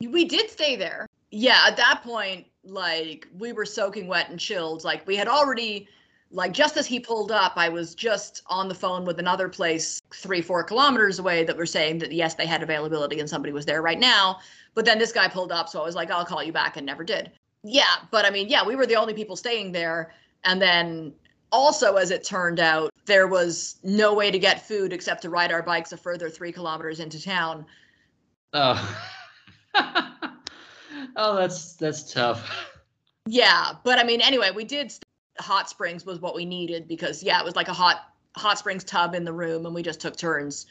[0.00, 1.06] We did stay there.
[1.30, 4.84] Yeah, at that point, like we were soaking wet and chilled.
[4.84, 5.88] Like we had already,
[6.30, 10.00] like just as he pulled up, I was just on the phone with another place
[10.14, 13.64] three, four kilometers away that were saying that yes, they had availability and somebody was
[13.64, 14.40] there right now.
[14.74, 16.86] But then this guy pulled up, so I was like, I'll call you back, and
[16.86, 17.32] never did.
[17.64, 20.12] Yeah, but I mean, yeah, we were the only people staying there,
[20.44, 21.14] and then
[21.50, 25.50] also, as it turned out, there was no way to get food except to ride
[25.50, 27.64] our bikes a further three kilometers into town.
[28.52, 28.98] Oh.
[31.16, 32.70] oh, that's that's tough.
[33.26, 34.92] Yeah, but I mean, anyway, we did.
[35.40, 38.84] Hot springs was what we needed because yeah, it was like a hot hot springs
[38.84, 40.66] tub in the room, and we just took turns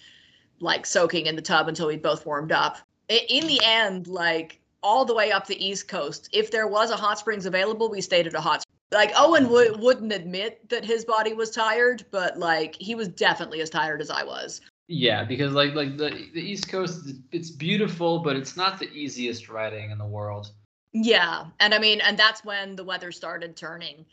[0.60, 2.77] like soaking in the tub until we both warmed up.
[3.10, 6.95] In the end, like all the way up the East Coast, if there was a
[6.95, 8.63] hot springs available, we stayed at a hot.
[8.91, 9.51] Like Owen mm-hmm.
[9.51, 14.01] would wouldn't admit that his body was tired, but like he was definitely as tired
[14.01, 14.62] as I was.
[14.88, 19.49] Yeah, because like like the the East Coast, it's beautiful, but it's not the easiest
[19.49, 20.51] riding in the world.
[20.93, 21.45] Yeah.
[21.60, 24.06] And I mean, and that's when the weather started turning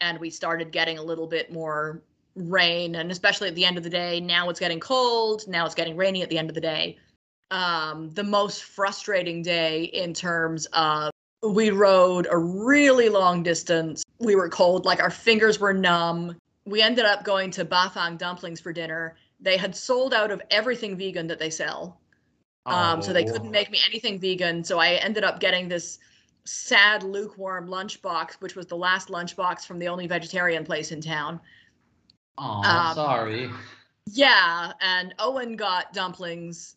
[0.00, 2.02] and we started getting a little bit more
[2.34, 2.94] rain.
[2.96, 5.46] And especially at the end of the day, now it's getting cold.
[5.48, 6.98] Now it's getting rainy at the end of the day.
[7.50, 11.10] Um, the most frustrating day in terms of
[11.42, 14.02] we rode a really long distance.
[14.18, 16.36] We were cold, like our fingers were numb.
[16.66, 19.16] We ended up going to Bafang dumplings for dinner.
[19.40, 22.00] They had sold out of everything vegan that they sell.
[22.66, 23.00] Um, oh.
[23.02, 23.50] so they couldn't oh.
[23.50, 24.64] make me anything vegan.
[24.64, 25.98] So I ended up getting this
[26.44, 31.40] sad lukewarm lunchbox, which was the last lunchbox from the only vegetarian place in town.
[32.38, 33.50] Oh, um, sorry.
[34.06, 36.76] Yeah, and Owen got dumplings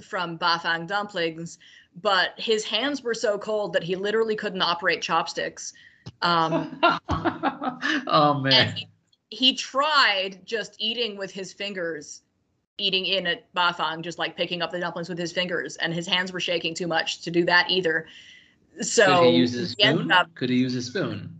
[0.00, 1.58] from Bafang Dumplings,
[2.02, 5.72] but his hands were so cold that he literally couldn't operate chopsticks.
[6.22, 8.74] Um, oh man.
[8.76, 8.88] He,
[9.30, 12.22] he, tried just eating with his fingers,
[12.78, 16.06] eating in at Bafang, just like picking up the dumplings with his fingers, and his
[16.06, 18.06] hands were shaking too much to do that either.
[18.80, 20.12] So could he use a spoon?
[20.12, 21.34] Up, could he use a spoon?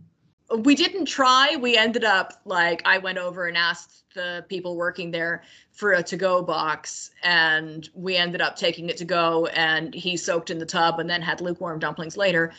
[0.57, 1.55] We didn't try.
[1.55, 6.03] We ended up like I went over and asked the people working there for a
[6.03, 9.45] to-go box, and we ended up taking it to go.
[9.47, 12.51] And he soaked in the tub and then had lukewarm dumplings later.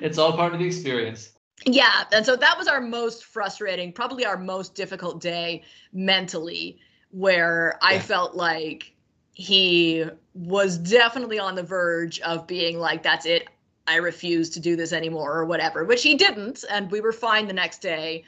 [0.00, 1.32] It's all part of the experience.
[1.66, 6.78] Yeah, and so that was our most frustrating, probably our most difficult day mentally,
[7.10, 8.92] where I felt like
[9.32, 13.48] he was definitely on the verge of being like, "That's it.
[13.86, 16.64] I refuse to do this anymore or whatever, which he didn't.
[16.70, 18.24] And we were fine the next day.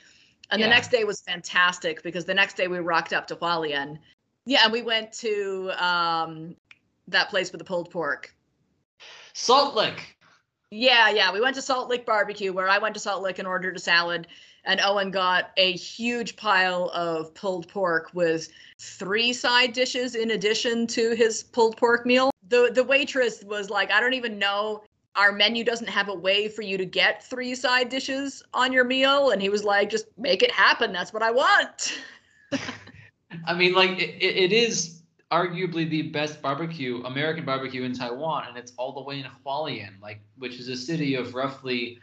[0.51, 0.67] And yeah.
[0.67, 3.99] the next day was fantastic because the next day we rocked up to Hualien.
[4.45, 6.55] Yeah, and we went to um,
[7.09, 8.35] that place with the pulled pork.
[9.33, 10.17] Salt Lick.
[10.71, 11.33] Yeah, yeah.
[11.33, 13.81] We went to Salt Lick Barbecue where I went to Salt Lick and ordered a
[13.81, 14.29] salad.
[14.65, 18.49] And Owen got a huge pile of pulled pork with
[18.81, 22.31] three side dishes in addition to his pulled pork meal.
[22.49, 24.83] The the waitress was like, I don't even know
[25.17, 28.85] our menu doesn't have a way for you to get three side dishes on your
[28.85, 31.99] meal and he was like just make it happen that's what i want
[33.47, 34.97] i mean like it, it is
[35.33, 40.01] arguably the best barbecue, American barbecue in Taiwan, and it's all the way in Hualien,
[40.01, 41.99] like which is a city of roughly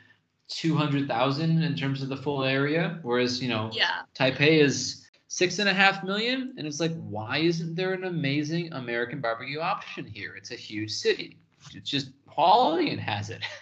[0.50, 4.02] two hundred thousand in terms of the full area, whereas you know Yeah.
[4.16, 8.74] Taipei is six and a half million, and it's like why isn't there an amazing
[8.74, 10.36] American barbecue option here?
[10.36, 11.38] It's a huge city.
[11.74, 13.42] It's just Hualien has it.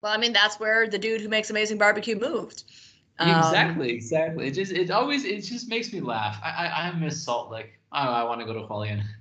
[0.00, 2.62] Well, I mean, that's where the dude who makes amazing barbecue moved.
[3.18, 4.46] Um, exactly, exactly.
[4.46, 6.38] It just it always it just makes me laugh.
[6.40, 7.80] I I, I miss Salt Lake.
[7.90, 9.02] I I want to go to Hualien.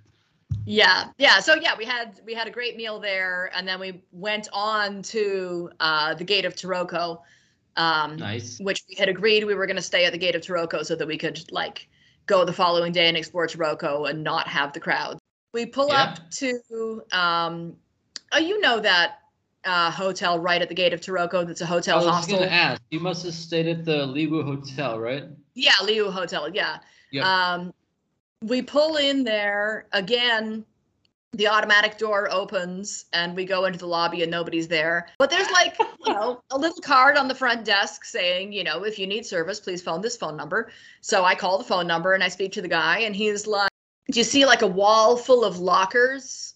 [0.70, 1.40] Yeah, yeah.
[1.40, 5.02] So yeah, we had we had a great meal there, and then we went on
[5.04, 7.22] to uh, the Gate of Taroko,
[7.78, 8.60] um, Nice.
[8.60, 10.94] which we had agreed we were going to stay at the Gate of Taroko so
[10.96, 11.88] that we could like
[12.26, 15.18] go the following day and explore Taroko and not have the crowd.
[15.54, 16.04] We pull Yeah.
[16.04, 17.76] up to, um,
[18.32, 19.20] oh, you know that
[19.64, 21.46] uh, hotel right at the Gate of Taroko.
[21.46, 22.40] That's a hotel I was hostel.
[22.40, 22.82] gonna ask.
[22.92, 25.26] You must have stayed at the Liwu Hotel, right?
[25.56, 26.50] Yeah, Liwu Hotel.
[26.54, 26.78] Yeah.
[27.12, 27.26] Yep.
[27.26, 27.74] Um,
[28.44, 30.66] we pull in there again.
[31.34, 35.10] The automatic door opens and we go into the lobby and nobody's there.
[35.20, 38.84] But there's like, you know, a little card on the front desk saying, you know,
[38.86, 40.72] if you need service, please phone this phone number.
[41.02, 43.70] So I call the phone number and I speak to the guy and he's like,
[44.12, 46.56] Do you see like a wall full of lockers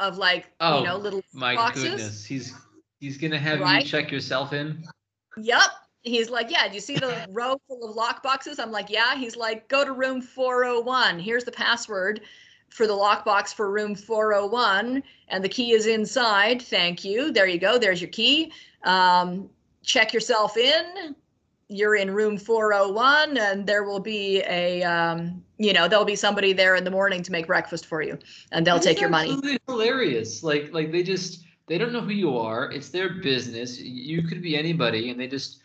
[0.00, 1.84] of like, Oh, you know, little My boxes?
[1.84, 2.54] goodness, he's
[3.00, 3.82] he's gonna have Right?
[3.82, 4.84] you check yourself in.
[5.36, 5.62] Yep.
[6.02, 8.58] He's like, yeah, do you see the row full of lock boxes?
[8.58, 9.16] I'm like, yeah.
[9.16, 11.18] He's like, go to room 401.
[11.18, 12.20] Here's the password
[12.68, 16.60] for the lockbox for room 401, and the key is inside.
[16.60, 17.32] Thank you.
[17.32, 17.78] There you go.
[17.78, 18.52] There's your key.
[18.82, 19.48] Um,
[19.82, 21.14] check yourself in.
[21.74, 26.52] You're in room 401, and there will be a, um, you know, there'll be somebody
[26.52, 28.16] there in the morning to make breakfast for you,
[28.52, 29.36] and they'll take your money.
[29.66, 30.44] Hilarious.
[30.44, 32.70] Like like they just they don't know who you are.
[32.70, 33.80] It's their business.
[33.80, 35.62] You could be anybody, and they just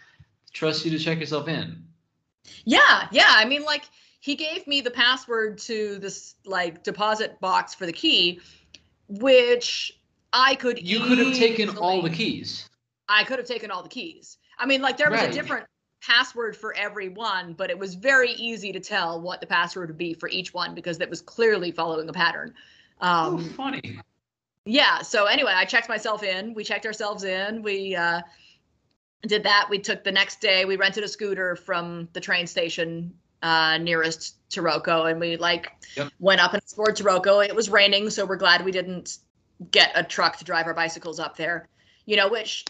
[0.51, 1.83] trust you to check yourself in.
[2.65, 3.27] Yeah, yeah.
[3.29, 3.83] I mean, like
[4.19, 8.39] he gave me the password to this like deposit box for the key,
[9.09, 9.99] which
[10.33, 10.81] I could.
[10.81, 12.67] You could have taken all the keys.
[13.07, 14.37] I could have taken all the keys.
[14.57, 15.29] I mean, like there was Right.
[15.29, 15.65] a different
[16.01, 19.97] password for every one, but it was very easy to tell what the password would
[19.97, 22.53] be for each one because it was clearly following a pattern.
[23.01, 23.99] oh, Um, funny.
[24.65, 28.21] yeah so anyway i checked myself in we checked ourselves in we uh
[29.23, 33.13] did that we took the next day we rented a scooter from the train station
[33.41, 36.11] uh nearest Taroko and we like Yep.
[36.19, 39.17] went up and explored Taroko it was raining so we're glad we didn't
[39.71, 41.67] get a truck to drive our bicycles up there
[42.05, 42.65] you know which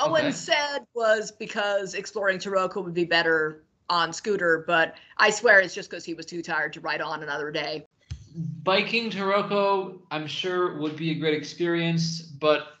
[0.00, 0.32] Owen Okay.
[0.32, 5.90] said was because exploring Taroko would be better on scooter but I swear it's just
[5.90, 7.86] because he was too tired to ride on another day
[8.62, 12.74] Biking Taroko, I'm sure would be a great experience, but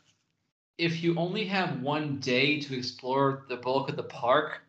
[0.76, 4.60] if you only have one day to explore the bulk of the park,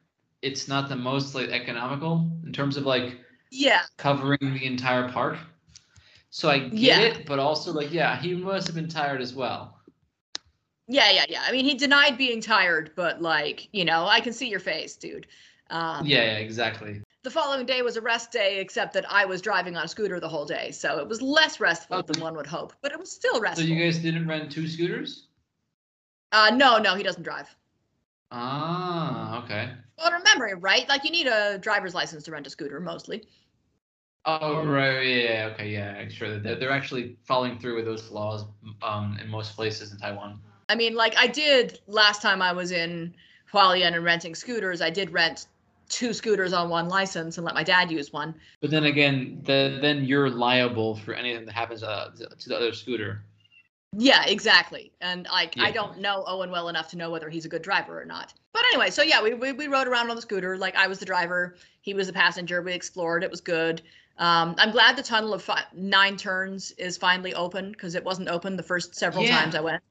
[0.42, 3.20] it's not the most like economical in terms of like
[3.52, 5.38] yeah covering the entire park.
[6.32, 7.02] So I get Yeah.
[7.02, 9.79] it, but also like yeah, he must have been tired as well.
[10.92, 11.44] Yeah, yeah, yeah.
[11.46, 14.96] I mean, he denied being tired, but like, you know, I can see your face,
[14.96, 15.28] dude.
[15.70, 17.02] Um, Yeah, yeah, exactly.
[17.22, 20.20] The following day was a rest day, except that I was driving on a scooter
[20.20, 22.02] the whole day, so it was less restful Oh.
[22.02, 23.68] than one would hope, but it was still restful.
[23.68, 25.28] So you guys didn't rent two scooters?
[26.32, 27.56] uh, no, no, he doesn't drive.
[28.32, 29.72] Ah, okay.
[29.98, 30.88] Well, remember, right?
[30.90, 33.28] Like, you need a driver's license to rent a scooter, mostly.
[34.26, 36.40] Oh right, yeah, yeah, okay, yeah, sure.
[36.40, 38.46] They're, they're actually following through with those laws
[38.82, 40.40] um, in most places in Taiwan.
[40.70, 43.14] I mean, like, I did last time I was in
[43.52, 44.82] Hualien and renting scooters.
[44.82, 45.48] I did rent
[45.90, 48.36] two scooters on one license and let my dad use one.
[48.62, 52.72] But then again, the, then you're liable for anything that happens uh, to the other
[52.74, 53.24] scooter.
[53.98, 54.92] Yeah, exactly.
[55.02, 58.00] And like I don't know Owen well enough to know whether he's a good driver
[58.00, 58.36] or not.
[58.54, 60.56] But anyway, so yeah, we, we we rode around on the scooter.
[60.60, 62.62] Like I was the driver, he was the passenger.
[62.62, 63.24] We explored.
[63.24, 63.82] It was good.
[64.20, 68.30] Um, I'm glad the tunnel of fi- nine turns is finally open because it wasn't
[68.30, 69.40] open the first several Yeah.
[69.40, 69.82] times I went.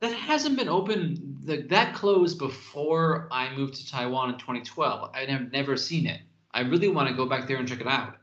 [0.00, 1.38] That hasn't been open.
[1.44, 5.10] Like that closed before I moved to Taiwan in 2012.
[5.14, 6.20] I have never seen it.
[6.52, 8.16] I really want to go back there and check it out.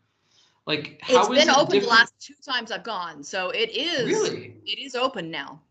[0.65, 4.07] Like how It's been it open the last two times I've gone, so it is
[4.07, 4.55] Really?
[4.65, 5.61] it is open now.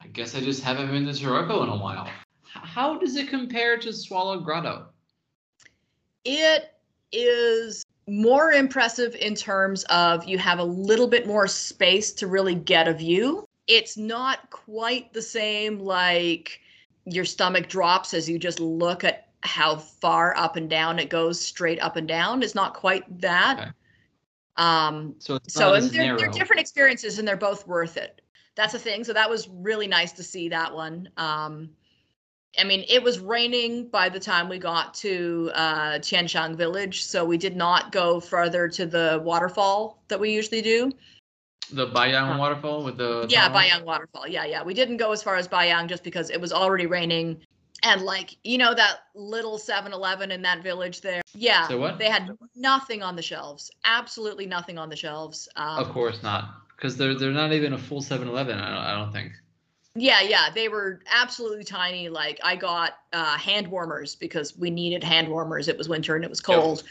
[0.00, 2.08] I guess I just haven't been to Taroko in a while.
[2.42, 4.86] How does it compare to Swallow Grotto?
[6.24, 6.74] It
[7.12, 12.54] is more impressive in terms of you have a little bit more space to really
[12.54, 13.46] get a view.
[13.66, 16.60] It's not quite the same, like
[17.06, 21.40] your stomach drops as you just look at how far up and down it goes
[21.40, 22.42] straight up and down.
[22.42, 23.58] It's not quite that.
[23.60, 23.70] Okay.
[24.56, 28.22] Um, So so not and as they're, they're different experiences and they're both worth it.
[28.54, 29.04] That's the thing.
[29.04, 31.08] So that was really nice to see that one.
[31.16, 31.70] Um,
[32.58, 37.24] I mean, it was raining by the time we got to uh, Tianxiang village, so
[37.24, 40.92] we did not go further to the waterfall that we usually do.
[41.72, 43.58] The Baiyang waterfall with the yeah, tunnel?
[43.58, 44.28] Baiyang waterfall.
[44.28, 44.62] Yeah, yeah.
[44.62, 47.40] We didn't go as far as Baiyang just because it was already raining,
[47.82, 51.22] and like you know that little 7-Eleven in that village there.
[51.34, 51.98] Yeah, So what?
[51.98, 53.70] they had nothing on the shelves.
[53.84, 55.48] Absolutely nothing on the shelves.
[55.56, 58.58] Um, Of course not, because they're they're not even a full 7-Eleven.
[58.58, 59.32] I don't, I don't think.
[59.96, 62.08] Yeah, yeah, they were absolutely tiny.
[62.08, 65.68] Like I got uh, hand warmers because we needed hand warmers.
[65.68, 66.82] It was winter and it was cold.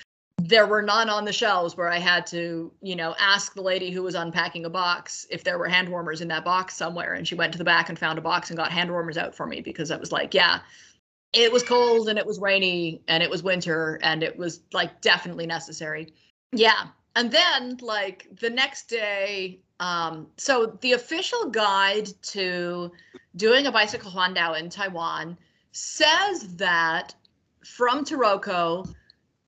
[0.46, 3.92] There were none on the shelves where I had to, you know, ask the lady
[3.92, 7.14] who was unpacking a box if there were hand warmers in that box somewhere.
[7.14, 9.34] And she went to the back and found a box and got hand warmers out
[9.34, 10.60] for me because I was like, yeah,
[11.32, 15.00] it was cold and it was rainy and it was winter and it was like
[15.00, 16.14] definitely necessary.
[16.52, 16.88] Yeah.
[17.16, 22.92] And then like the next day, um, so the official guide to
[23.38, 25.38] doing a bicycle Huandao in Taiwan
[25.72, 27.16] says that
[27.64, 28.94] from Taroko,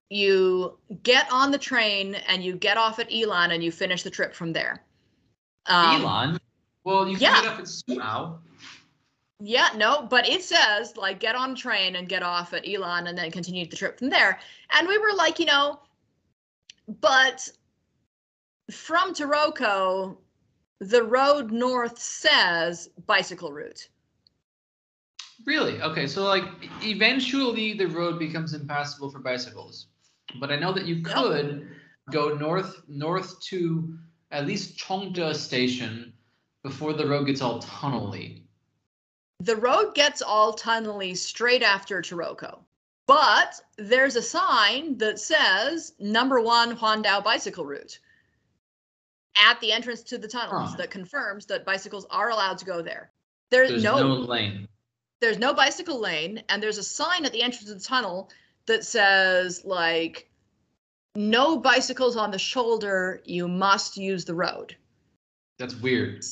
[0.09, 4.09] you get on the train and you get off at Yilan and you finish the
[4.09, 4.83] trip from there.
[5.65, 6.39] Um, Yilan.
[6.83, 7.41] Well, you can yeah.
[7.41, 8.37] get up at Suao.
[9.41, 13.17] Yeah, no, but it says like get on train and get off at Yilan and
[13.17, 14.39] then continue the trip from there.
[14.71, 15.79] And we were like, you know,
[17.01, 17.47] but
[18.71, 20.17] from Taroko,
[20.79, 23.89] the road north says bicycle route.
[25.45, 25.81] Really?
[25.81, 26.45] Okay, so like
[26.81, 29.87] eventually the road becomes impassable for bicycles.
[30.39, 31.67] But I know that you could
[32.11, 33.97] go north north to
[34.31, 36.13] at least Chongde station
[36.63, 38.43] before the road gets all tunnely.
[39.39, 42.59] The road gets all tunnely straight after Taroko.
[43.07, 47.99] But there's a sign that says number one Huandao bicycle route
[49.37, 50.77] at the entrance to the tunnels Huh.
[50.77, 53.11] that confirms that bicycles are allowed to go there.
[53.51, 54.67] There's, There's no, no lane.
[55.21, 58.31] there's no bicycle lane and there's a sign at the entrance of the tunnel
[58.67, 60.29] that says like
[61.15, 64.75] no bicycles on the shoulder, you must use the road.
[65.57, 66.23] That's weird.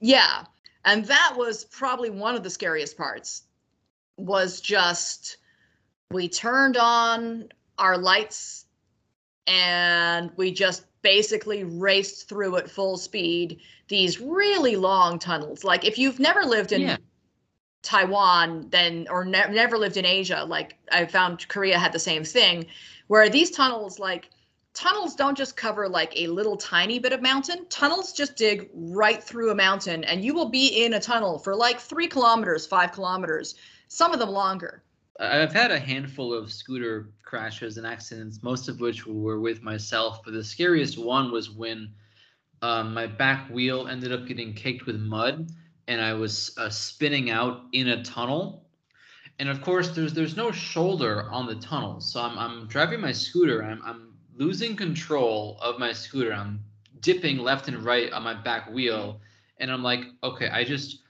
[0.00, 0.44] Yeah.
[0.84, 3.42] And that was probably one of the scariest parts
[4.16, 5.38] was just
[6.10, 8.66] we turned on our lights
[9.46, 15.64] and we just basically raced through at full speed these really long tunnels.
[15.64, 16.96] Like if you've never lived in Yeah.
[17.82, 22.24] Taiwan then or ne- never lived in Asia, like I found Korea had the same
[22.24, 22.66] thing
[23.06, 24.30] where these tunnels like
[24.74, 27.66] tunnels don't just cover like a little tiny bit of mountain.
[27.68, 31.54] Tunnels just dig right through a mountain, and you will be in a tunnel for
[31.54, 33.56] like three kilometers, five kilometers,
[33.88, 34.82] some of them longer.
[35.18, 40.22] I've had a handful of scooter crashes and accidents, most of which were with myself.
[40.24, 41.92] But the scariest one was when
[42.62, 45.50] um, my back wheel ended up getting caked with mud,
[45.90, 48.64] and I was uh, spinning out in a tunnel.
[49.40, 53.10] And of course, there's there's no shoulder on the tunnel, so I'm I'm driving my
[53.10, 53.64] scooter.
[53.64, 56.32] I'm I'm losing control of my scooter.
[56.32, 56.60] I'm
[57.00, 59.20] dipping left and right on my back wheel,
[59.58, 61.00] and I'm like, okay, I just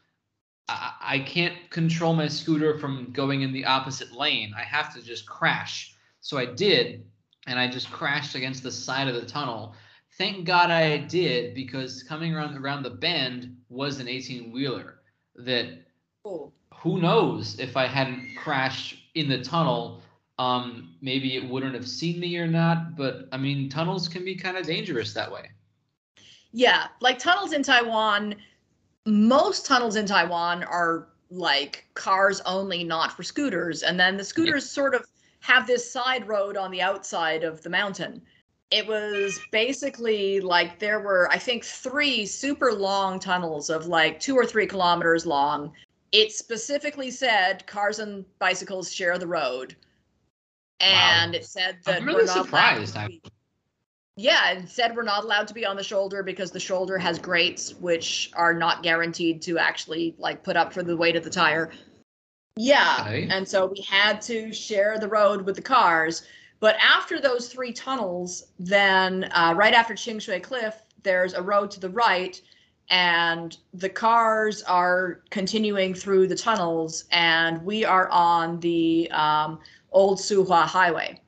[0.68, 4.54] I, I can't control my scooter from going in the opposite lane.
[4.56, 5.94] I have to just crash.
[6.22, 7.04] So I did,
[7.46, 9.74] and I just crashed against the side of the tunnel.
[10.20, 15.00] Thank God I did because coming around around the bend was an 18 wheeler.
[15.34, 15.86] That
[16.26, 16.52] Oh.
[16.74, 20.02] who knows if I hadn't crashed in the tunnel,
[20.38, 22.96] um, maybe it wouldn't have seen me or not.
[22.96, 25.52] But I mean, tunnels can be kind of dangerous that way.
[26.52, 28.36] Yeah, like tunnels in Taiwan,
[29.06, 33.82] most tunnels in Taiwan are like cars only, not for scooters.
[33.82, 35.06] And then the scooters sort of
[35.40, 38.20] have this side road on the outside of the mountain.
[38.70, 44.36] It was basically like there were, I think, three super long tunnels of like two
[44.36, 45.72] or three kilometers long.
[46.12, 49.74] It specifically said cars and bicycles share the road.
[50.80, 52.96] And it said that I'm we're not allowed surprised.
[53.08, 53.22] be-
[54.16, 57.18] yeah, it said we're not allowed to be on the shoulder because the shoulder has
[57.18, 61.30] grates which are not guaranteed to actually like put up for the weight of the
[61.30, 61.70] tire.
[62.56, 63.28] Yeah, Okay.
[63.30, 66.22] and so we had to share the road with the cars.
[66.60, 71.80] But after those three tunnels, then uh, right after Qingshui Cliff, there's a road to
[71.80, 72.40] the right,
[72.90, 79.58] and the cars are continuing through the tunnels, and we are on the um,
[79.90, 81.20] old Suhua Highway.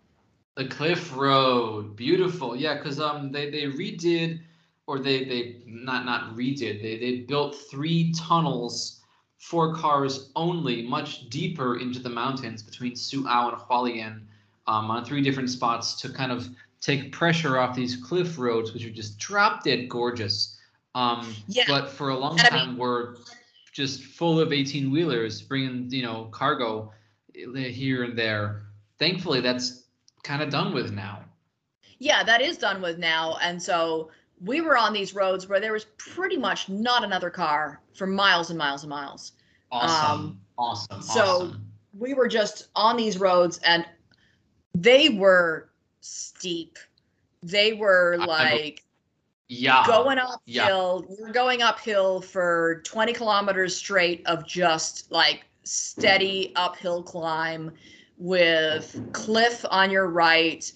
[0.57, 2.55] The Cliff Road, beautiful.
[2.55, 4.41] Yeah, because um they they redid,
[4.87, 6.83] or they they not not redid.
[6.83, 9.01] They they built three tunnels
[9.39, 14.27] for cars only, much deeper into the mountains between Suao and Hualien,
[14.67, 16.49] um, on three different spots to kind of
[16.81, 20.59] take pressure off these cliff roads, which are just drop dead gorgeous.
[20.95, 21.65] Um, Yeah.
[21.69, 23.17] but for a long And I time were
[23.73, 26.93] just full of 18 wheelers bringing you know cargo
[27.35, 28.67] here and there.
[28.99, 29.85] Thankfully, that's
[30.23, 31.25] kind of done with now.
[31.99, 34.11] Yeah, that is done with now, and so
[34.45, 38.51] we were on these roads where there was pretty much not another car for miles
[38.51, 39.33] and miles and miles.
[39.71, 40.21] Awesome.
[40.21, 41.03] Um, awesome.
[41.03, 41.67] So awesome.
[41.97, 43.87] we were just on these roads and
[44.75, 45.71] they were
[46.01, 46.79] steep.
[47.43, 48.85] They were like
[49.49, 50.41] yeah going uphill.
[50.47, 51.17] Yeah.
[51.19, 57.71] You're going uphill for 20 kilometers straight of just like steady uphill climb
[58.19, 60.71] with cliff on your right,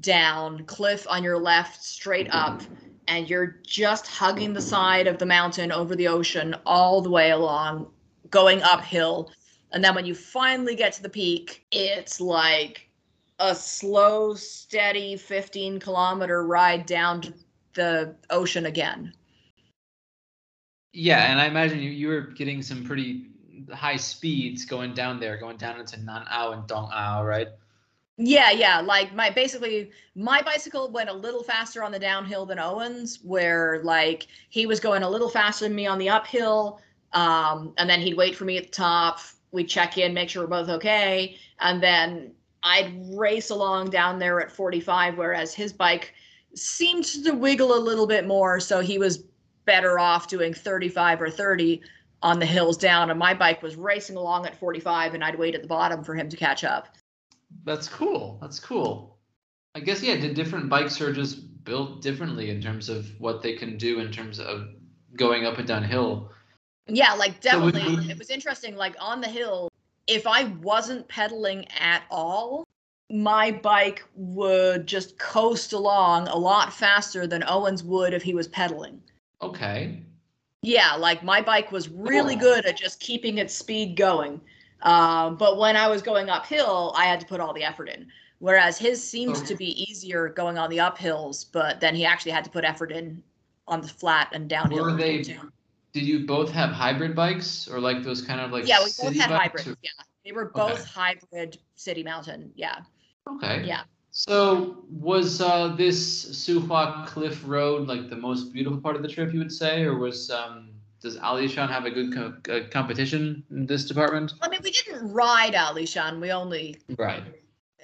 [0.00, 2.62] down, cliff on your left, straight up
[3.08, 7.30] and you're just hugging the side of the mountain over the ocean all the way
[7.30, 7.86] along,
[8.30, 9.30] going uphill.
[9.72, 12.88] And then when you finally get to the peak, it's like
[13.44, 17.34] a slow, steady 15 kilometer ride down to
[17.74, 19.12] the ocean again.
[20.92, 23.30] Yeah, and I imagine you, you were getting some pretty
[23.72, 27.48] high speeds going down there, going down into Nan Ao and Dong Ao, right?
[28.16, 28.80] Yeah, yeah.
[28.80, 33.80] Like my basically my bicycle went a little faster on the downhill than Owen's, where
[33.82, 36.80] like he was going a little faster than me on the uphill.
[37.12, 39.18] Um, and then he'd wait for me at the top.
[39.50, 42.32] We'd check in, make sure we're both okay, and then
[42.64, 46.14] I'd race along down there at 45, whereas his bike
[46.54, 49.24] seemed to wiggle a little bit more, so he was
[49.66, 51.82] better off doing 35 or 30
[52.22, 55.54] on the hills down, and my bike was racing along at 45, and I'd wait
[55.54, 56.88] at the bottom for him to catch up.
[57.64, 58.38] That's cool.
[58.40, 59.18] That's cool.
[59.74, 63.76] I guess yeah, the different bike surges built differently in terms of what they can
[63.76, 64.68] do in terms of
[65.16, 66.30] going up and down hill.
[66.86, 67.82] Yeah, like definitely.
[67.82, 68.76] So we, it was interesting.
[68.76, 69.68] Like on the hill,
[70.06, 72.66] if I wasn't pedaling at all,
[73.10, 78.48] my bike would just coast along a lot faster than Owen's would if he was
[78.48, 79.00] pedaling.
[79.42, 80.00] Okay.
[80.62, 84.40] Yeah, like my bike was really good at just keeping its speed going.
[84.82, 88.06] Um, but when I was going uphill, I had to put all the effort in.
[88.38, 89.44] Whereas his seems oh.
[89.46, 92.92] to be easier going on the uphills, but then he actually had to put effort
[92.92, 93.22] in
[93.66, 94.84] on the flat and downhill.
[94.84, 95.24] Were they?
[95.94, 98.66] Did you both have hybrid bikes or like those kind of like?
[98.66, 99.68] Yeah, we both had hybrids.
[99.68, 99.76] Or?
[99.80, 99.90] Yeah,
[100.24, 100.90] they were both okay.
[100.92, 102.50] hybrid City Mountain.
[102.56, 102.80] Yeah.
[103.30, 103.62] Okay.
[103.64, 103.82] Yeah.
[104.10, 109.32] So was uh, this Suhua Cliff Road like the most beautiful part of the trip?
[109.32, 110.70] You would say, or was um,
[111.00, 114.34] does Alishan have a good co- uh, competition in this department?
[114.42, 116.20] I mean, we didn't ride Alishan.
[116.20, 117.22] We only right.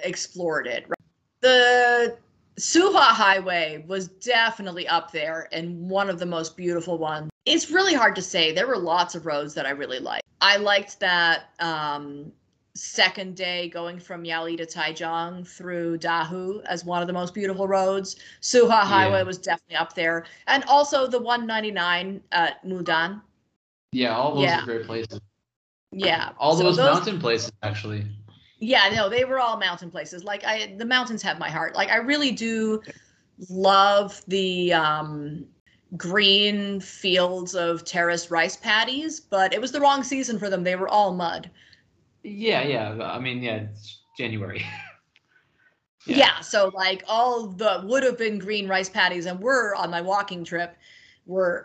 [0.03, 0.85] explored it.
[0.89, 0.97] Right?
[1.43, 2.17] The
[2.61, 7.31] Suhua Highway was definitely up there and one of the most beautiful ones.
[7.47, 8.53] It's really hard to say.
[8.53, 10.27] There were lots of roads that I really liked.
[10.43, 12.31] I liked that um,
[12.75, 17.67] second day going from Yali to Taichung through Dahu as one of the most beautiful
[17.67, 18.17] roads.
[18.85, 19.23] Highway yeah.
[19.23, 20.27] was definitely up there.
[20.47, 23.23] And also the 199 at Mudan.
[23.93, 24.63] Yeah, all those yeah.
[24.63, 25.19] are great places.
[25.93, 26.33] Yeah.
[26.39, 28.05] All so those, those mountain places actually.
[28.61, 30.23] Yeah, no, they were all mountain places.
[30.23, 31.75] Like I the mountains have my heart.
[31.75, 32.83] Like I really do
[33.49, 35.47] love the um
[35.97, 40.63] green fields of terraced rice paddies, but it was the wrong season for them.
[40.63, 41.51] They were all mud.
[42.23, 43.03] Yeah, yeah.
[43.03, 44.59] I mean, yeah, it's January.
[46.07, 46.17] yeah.
[46.17, 46.41] yeah.
[46.41, 50.45] So like all the would have been green rice paddies and were on my walking
[50.45, 50.77] trip
[51.25, 51.65] were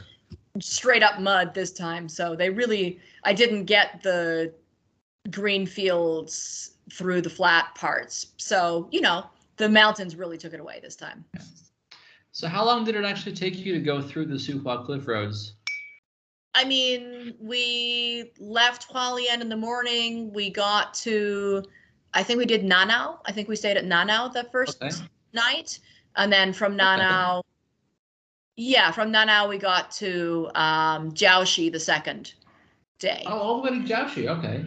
[0.62, 2.08] straight up mud this time.
[2.08, 4.54] So they really I didn't get the
[5.30, 8.28] green fields through the flat parts.
[8.38, 9.26] So, you know,
[9.58, 11.26] the mountains really took it away this time.
[12.32, 15.54] So how long did it actually take you to go through the Suhua Cliff Roads?
[16.54, 20.32] I mean, we left Hualien in the morning.
[20.34, 21.64] We got to,
[22.14, 23.20] I think we did Nanao.
[23.26, 24.96] I think we stayed at Nanao the first okay.
[25.34, 25.80] night.
[26.16, 27.48] And then from Nanao, okay.
[28.56, 32.34] yeah, from Nanao, we got to um, Jiaoxi the second
[33.00, 33.24] day.
[33.26, 34.28] Oh, all the way to Jiaoxi.
[34.28, 34.66] Okay.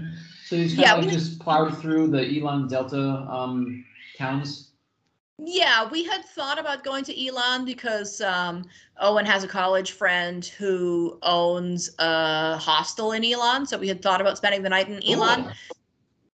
[0.48, 3.84] So you kind yeah, of like just plowed through the Yilan Delta um,
[4.16, 4.70] towns?
[5.36, 8.64] Yeah, we had thought about going to Yilan because um,
[8.98, 14.22] Owen has a college friend who owns a hostel in Yilan, So we had thought
[14.22, 15.50] about spending the night in Yilan.
[15.50, 15.52] Ooh.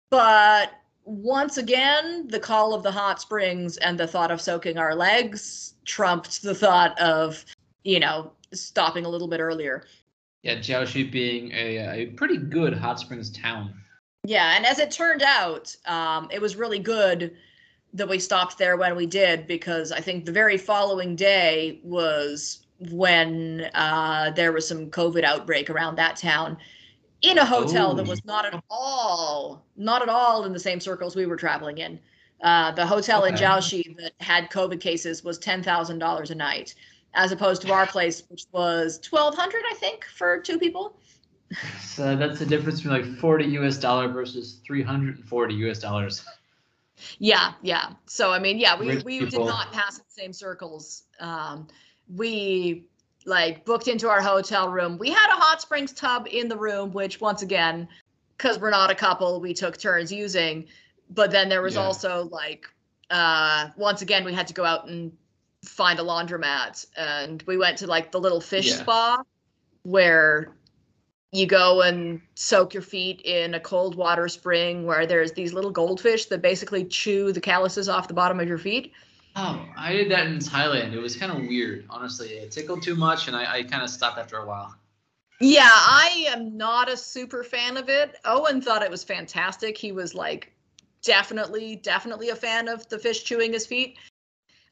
[0.10, 0.72] But
[1.03, 5.76] once again, the call of the hot springs and the thought of soaking our legs
[5.86, 7.45] trumped the thought of,
[7.84, 9.84] you know, stopping a little bit earlier.
[10.41, 13.79] Yeah, Jiaoxi being a, a pretty good hot springs town.
[14.24, 17.36] Yeah, and as it turned out, um, it was really good
[17.93, 22.65] that we stopped there when we did because I think the very following day was
[22.91, 26.57] when uh, there was some COVID outbreak around that town
[27.22, 31.15] in a hotel that was not at all, not at all in the same circles
[31.15, 31.99] we were traveling in.
[32.41, 33.30] Uh, the hotel okay.
[33.30, 36.76] in Jiaoxi that had COVID cases was ten thousand dollars a night,
[37.13, 40.95] as opposed to our place, which was twelve hundred, I think, for two people.
[41.82, 46.24] So that's the difference between like 40 US dollar versus 340 US dollars.
[47.18, 47.93] Yeah, yeah.
[48.06, 51.04] So I mean, yeah, we Rich we did not pass the same circles.
[51.20, 51.68] Um,
[52.16, 52.86] we
[53.26, 54.97] like booked into our hotel room.
[54.97, 57.88] We had a hot springs tub in the room, which once again,
[58.38, 60.66] because we're not a couple, we took turns using.
[61.10, 61.82] But then there was Yeah.
[61.82, 62.66] also like,
[63.10, 65.12] uh, once again, we had to go out and
[65.64, 68.76] find a laundromat, and we went to like the little fish Yeah.
[68.76, 69.24] spa,
[69.84, 70.54] where
[71.32, 75.72] you go and soak your feet in a cold water spring where there's these little
[75.72, 78.94] goldfish that basically chew the calluses off the bottom of your feet.
[79.36, 80.94] Oh, I did that in Thailand.
[80.94, 82.30] It was kind of weird, honestly.
[82.30, 84.76] It tickled too much, and I, I kind of stopped after a while.
[85.40, 88.16] Yeah, I am not a super fan of it.
[88.26, 89.78] Owen thought it was fantastic.
[89.78, 90.52] He was like
[91.02, 93.98] definitely, definitely a fan of the fish chewing his feet.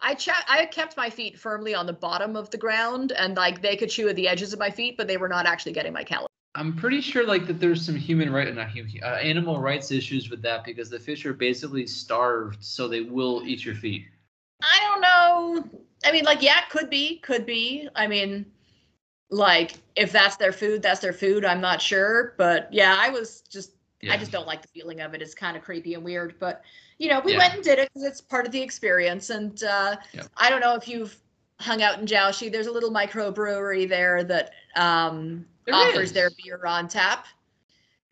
[0.02, 3.62] I cha- I kept my feet firmly on the bottom of the ground and like
[3.62, 5.94] they could chew at the edges of my feet, but they were not actually getting
[5.94, 6.28] my callus.
[6.58, 10.30] I'm pretty sure like that there's some human right, not human, uh, animal rights issues
[10.32, 14.06] with that because the fish are basically starved, so they will eat your feet.
[14.64, 15.82] I don't know.
[16.04, 17.88] I mean, like, yeah, could be, could be.
[17.96, 18.44] I mean,
[19.30, 21.46] like, if that's their food, that's their food.
[21.46, 24.14] I'm not sure, but yeah, I was just, Yeah.
[24.14, 25.22] I just don't like the feeling of it.
[25.22, 26.64] It's kind of creepy and weird, but
[26.98, 27.38] you know, we Yeah.
[27.40, 29.30] went and did it because it's part of the experience.
[29.30, 30.26] And uh, Yep.
[30.38, 31.16] I don't know if you've
[31.60, 32.52] hung out in Jiaoxi.
[32.52, 36.14] There's a little microbrewery there that um, There offers is.
[36.14, 37.26] their beer on tap.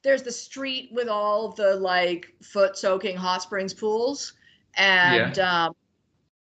[0.03, 4.33] There's the street with all the like foot soaking hot springs pools.
[4.75, 5.75] And um,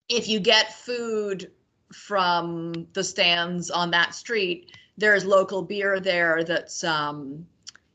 [0.09, 1.53] if you get food
[1.93, 7.47] from the stands on that street, there's local beer there that's um,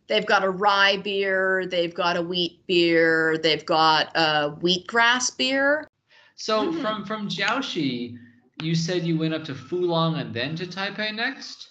[0.08, 5.88] they've got a rye beer, they've got a wheat beer, they've got a wheatgrass beer.
[6.36, 6.82] So Mhm.
[6.82, 8.16] from from Jiaoxi,
[8.62, 11.71] you said you went up to Fulong and then to Taipei next.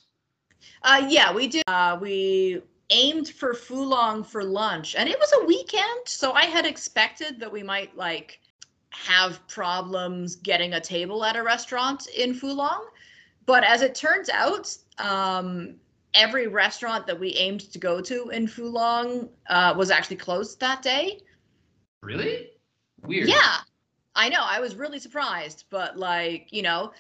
[0.83, 1.65] Uh, yeah, we did.
[1.67, 6.67] Uh, we aimed for Fulong for lunch, and it was a weekend, so I had
[6.67, 8.41] expected that we might like
[8.91, 12.85] have problems getting a table at a restaurant in Fulong.
[13.47, 15.77] But as it turns out, um,
[16.15, 20.83] every restaurant that we aimed to go to in Fulong uh, was actually closed that
[20.83, 21.21] day.
[22.03, 22.51] Really?
[23.03, 23.29] Weird.
[23.29, 23.57] Yeah,
[24.15, 24.43] I know.
[24.43, 26.93] I was really surprised, but like, you know,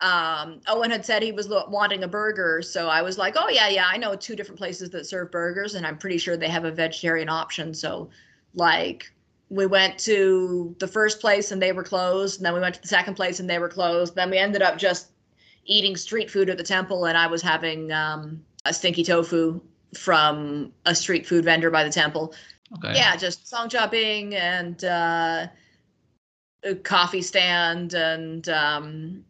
[0.00, 3.68] um, Owen had said he was wanting a burger, so I was like, oh yeah,
[3.68, 6.64] yeah, I know two different places that serve burgers, and I'm pretty sure they have
[6.64, 7.72] a vegetarian option.
[7.72, 8.10] So,
[8.54, 9.10] like,
[9.48, 12.82] we went to the first place and they were closed, and then we went to
[12.82, 14.14] the second place and they were closed.
[14.14, 15.12] Then we ended up just
[15.64, 19.60] eating street food at the temple, and I was having um, a stinky tofu
[19.94, 22.34] from a street food vendor by the temple.
[22.78, 22.94] Okay.
[22.96, 25.46] Yeah, just song chopping and uh,
[26.64, 29.24] a coffee stand and um,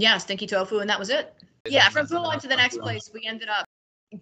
[0.00, 1.34] yeah, stinky tofu, and that was it.
[1.66, 3.66] Yeah, from Fulong to the next place, we ended up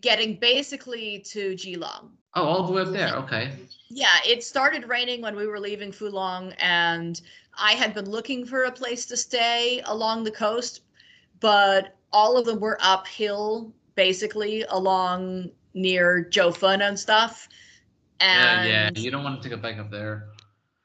[0.01, 2.11] getting basically to Keelung.
[2.35, 3.15] Oh, all the way up there.
[3.17, 3.53] Okay.
[3.89, 7.21] Yeah, it started raining when we were leaving Fulong, and
[7.59, 10.83] I had been looking for a place to stay along the coast,
[11.41, 17.49] but all of them were uphill, basically along near Jiufen and stuff.
[18.21, 19.01] And yeah, yeah.
[19.01, 20.29] You don't want to take a bike up there.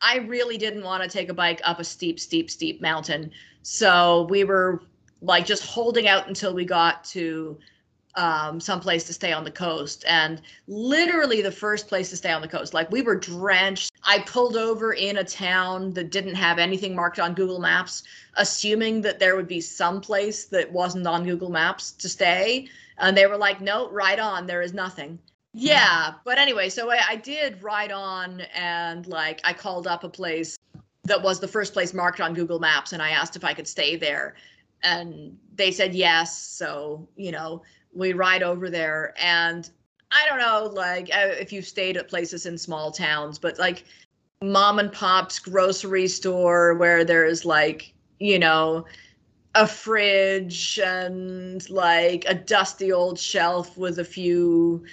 [0.02, 3.32] I really didn't want to take a bike up a steep, steep, steep mountain.
[3.64, 4.82] So we were
[5.22, 7.58] like just holding out until we got to
[8.16, 10.04] um, some place to stay on the coast.
[10.08, 13.92] And literally the first place to stay on the coast, like we were drenched.
[14.04, 18.04] I pulled over in a town that didn't have anything marked on Google Maps,
[18.36, 22.68] assuming that there would be some place that wasn't on Google Maps to stay.
[22.98, 25.20] And they were like, no, right on, there is nothing.
[25.54, 30.10] Yeah, but anyway, so I, I did ride on and like I called up a
[30.10, 30.58] place
[31.04, 33.68] that was the first place marked on Google Maps and I asked if I could
[33.68, 34.36] stay there.
[34.84, 36.38] And they said yes.
[36.38, 39.70] So, you know, we ride over there and
[40.12, 43.84] I don't know, like uh, if you've stayed at places in small towns, but like
[44.42, 48.86] mom and pop's grocery store where there's like, you know,
[49.56, 54.84] a fridge and like a dusty old shelf with a few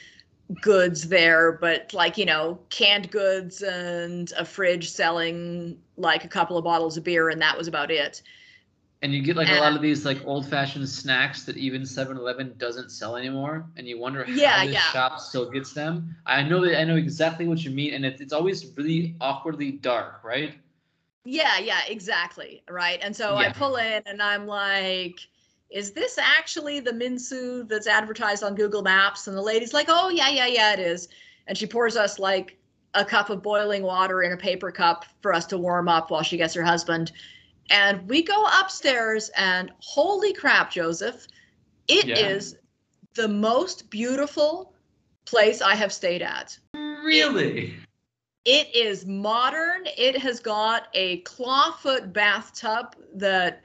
[0.61, 6.57] goods there, but like, you know, canned goods and a fridge selling like a couple
[6.57, 8.23] of bottles of beer, and that was about it.
[9.03, 12.55] And you get like a lot of these like old fashioned snacks that even 7-Eleven
[12.59, 14.81] doesn't sell anymore, and you wonder how Yeah, this yeah.
[14.81, 16.17] shop still gets them.
[16.27, 19.73] I know that I know exactly what you mean, and it's it's always really awkwardly
[19.73, 20.55] dark, right?
[21.25, 22.63] Yeah, yeah, exactly.
[22.69, 22.99] Right.
[23.03, 25.21] And so I pull in and I'm like,
[25.71, 29.27] is this actually the Minsu that's advertised on Google Maps?
[29.27, 31.09] And the lady's like, oh, yeah, yeah, yeah, it is.
[31.47, 32.57] And she pours us like
[32.95, 36.23] a cup of boiling water in a paper cup for us to warm up while
[36.23, 37.13] she gets her husband.
[37.71, 41.27] And we go upstairs, and holy crap, Joseph,
[41.87, 42.59] it is Yeah.
[43.25, 44.73] the most beautiful
[45.27, 46.59] place I have stayed at.
[46.75, 47.75] Really?
[48.47, 49.87] It is modern.
[49.99, 53.63] It has got a clawfoot bathtub that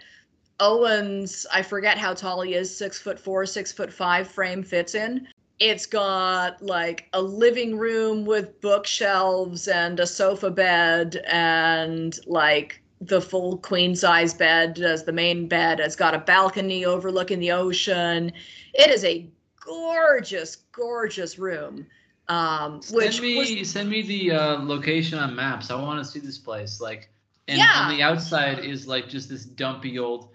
[0.59, 4.95] Owen's, I forget how tall he is, six foot four, six foot five frame fits
[4.95, 5.27] in.
[5.59, 13.21] It's got like a living room with bookshelves and a sofa bed and like the
[13.21, 15.79] full queen size bed as the main bed.
[15.79, 18.31] It's got a balcony overlooking the ocean.
[18.73, 19.29] It is a
[19.59, 21.85] gorgeous, gorgeous room.
[22.29, 25.69] Um, which send me was, send me the uh, location on maps.
[25.71, 26.79] I want to see this place.
[26.79, 27.09] Like,
[27.47, 27.71] and Yeah.
[27.75, 30.29] on the outside is like just this dumpy old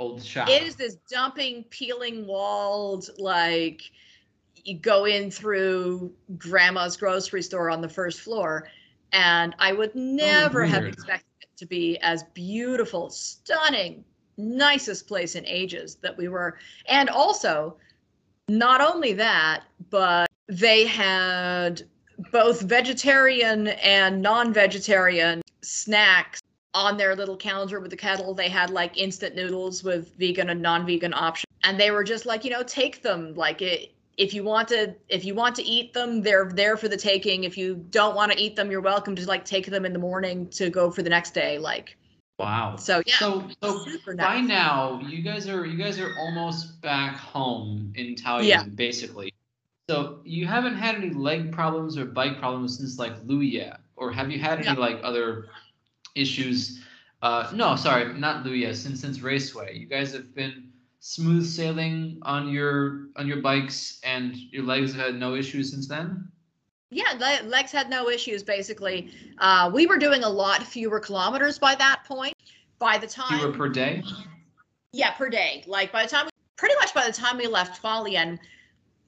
[0.00, 0.48] old shop.
[0.48, 3.82] it is this dumping, peeling walled, like
[4.64, 8.68] you go in through grandma's grocery store on the first floor.
[9.12, 14.04] And I would oh, never have expected it to be as beautiful, stunning,
[14.36, 16.58] nicest place in ages that we were.
[16.86, 17.76] And also,
[18.48, 21.82] not only that, but they had
[22.32, 26.40] both vegetarian and non-vegetarian snacks
[26.74, 28.34] on their little calendar with the kettle.
[28.34, 32.44] They had like instant noodles with vegan and non-vegan options, and they were just like,
[32.44, 33.34] you know, take them.
[33.34, 36.88] Like it, if you want to, if you want to eat them, they're there for
[36.88, 37.44] the taking.
[37.44, 39.98] If you don't want to eat them, you're welcome to like take them in the
[39.98, 41.58] morning to go for the next day.
[41.58, 41.96] Like
[42.38, 42.76] wow.
[42.76, 43.14] so, yeah.
[43.18, 44.48] So so super by nice.
[44.48, 48.62] now you guys are you guys are almost back home in Taoyuan, Yeah.
[48.64, 49.34] basically.
[49.88, 54.30] So you haven't had any leg problems or bike problems since like Luya, or have
[54.30, 54.80] you had any No.
[54.80, 55.48] like other
[56.14, 56.80] issues?
[57.22, 58.74] Uh, no, sorry, not Luya.
[58.74, 64.36] Since since Ruisui, you guys have been smooth sailing on your on your bikes, and
[64.36, 66.30] your legs have had no issues since then.
[66.90, 69.12] Yeah, Le- Lex had no issues basically.
[69.38, 72.34] Uh, we were doing a lot fewer kilometers by that point.
[72.78, 74.02] By the time Fewer per day.
[74.92, 75.62] Yeah, per day.
[75.66, 78.38] Like by the time, pretty much by the time we left Hualien,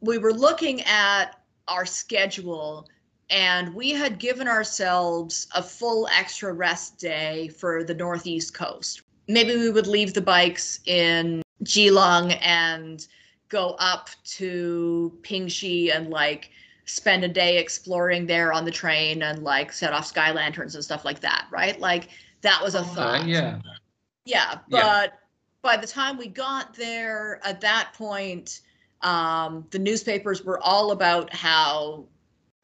[0.01, 2.89] we were looking at our schedule
[3.31, 9.03] and we had given ourselves a full extra rest day for the Northeast coast.
[9.29, 13.07] Maybe we would leave the bikes in Keelung and
[13.49, 16.51] go up to Pingxi and like
[16.85, 20.85] spend a day exploring there on the train and like set off sky lanterns and
[20.85, 21.79] stuff like that, right?
[21.81, 22.09] Like
[22.43, 23.21] that was a thought.
[23.21, 23.61] Okay, yeah.
[24.25, 24.83] Yeah, Yeah.
[24.83, 25.19] but
[25.63, 28.61] by the time we got there, at that point,
[29.03, 32.05] um, the newspapers were all about how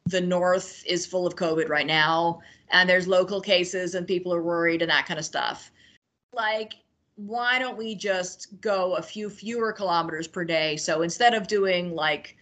[0.09, 2.41] the North is full of COVID right now,
[2.71, 5.71] and there's local cases, and people are worried, and that kind of stuff.
[6.33, 6.75] Like,
[7.17, 10.77] why don't we just go a few fewer kilometers per day?
[10.77, 12.37] So instead of doing like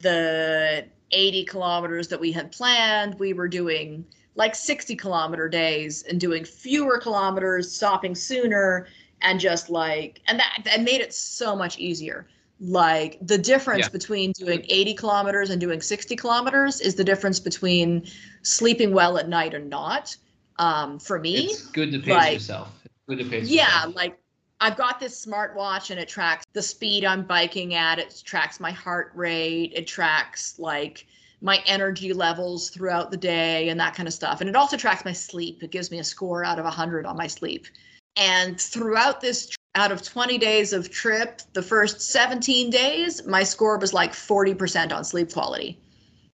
[0.00, 6.20] the 80 kilometers that we had planned, we were doing like 60 kilometer days and
[6.20, 8.88] doing fewer kilometers, stopping sooner,
[9.20, 12.26] and just like, and that, that made it so much easier.
[12.64, 13.88] Like the difference Yeah.
[13.88, 18.06] between doing 80 kilometers and doing 60 kilometers is the difference between
[18.42, 20.16] sleeping well at night or not.
[20.60, 22.68] Um, for me, It's good to pace like- yourself.
[22.84, 23.96] It's good to pace yeah, yourself.
[23.96, 24.18] like
[24.60, 27.98] I've got this smartwatch and it tracks the speed I'm biking at.
[27.98, 29.72] It tracks my heart rate.
[29.74, 31.04] It tracks like
[31.40, 34.40] my energy levels throughout the day and that kind of stuff.
[34.40, 35.64] And it also tracks my sleep.
[35.64, 37.66] It gives me a score out of 100 on my sleep.
[38.14, 43.78] And throughout this, out of 20 days of trip, the first 17 days, my score
[43.78, 45.80] was like 40% on sleep quality.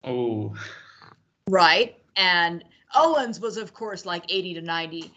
[0.03, 0.55] Oh,
[1.47, 1.95] Right.
[2.15, 2.63] And
[2.93, 5.11] Owens was, of course, like 80 to 90,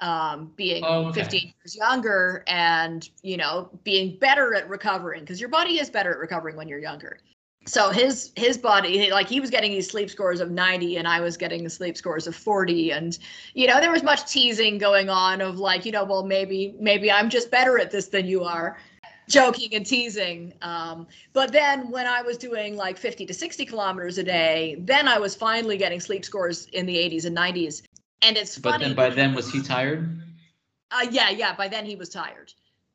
[0.00, 1.22] um, being Oh, okay.
[1.22, 6.12] 15 years younger and, you know, being better at recovering because your body is better
[6.12, 7.18] at recovering when you're younger.
[7.68, 11.20] So his his body like he was getting these sleep scores of 90 and I
[11.20, 13.18] was getting sleep scores of 40 and
[13.54, 17.12] you know there was much teasing going on of like you know well maybe maybe
[17.12, 18.78] I'm just better at this than you are
[19.28, 20.54] joking and teasing.
[20.62, 25.06] Um, but then when I was doing like 50 to 60 kilometers a day, then
[25.06, 27.82] I was finally getting sleep scores in the 80s and 90s.
[28.22, 30.20] And it's but then by then was he tired?
[30.90, 31.54] uh, yeah, yeah.
[31.54, 32.52] By then he was tired.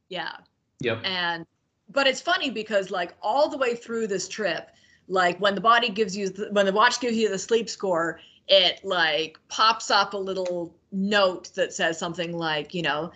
[0.09, 0.31] Yeah.
[0.79, 1.01] Yep.
[1.05, 1.45] And
[1.93, 4.71] but it's funny because like all the way through this trip,
[5.07, 8.19] like when the body gives you the, when the watch gives you the sleep score,
[8.47, 13.11] it like pops up a little note that says something like, you know,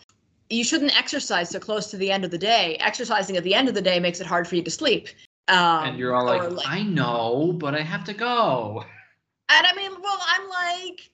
[0.50, 2.78] you shouldn't exercise so close to the end of the day.
[2.80, 5.10] Exercising at the end of the day makes it hard for you to sleep.
[5.50, 8.84] Um, and you're all or, like, I know, but I have to go.
[9.50, 11.10] And I mean, well, I'm like,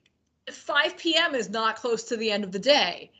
[0.50, 1.34] 5 p.m.
[1.34, 3.10] is not close to the end of the day.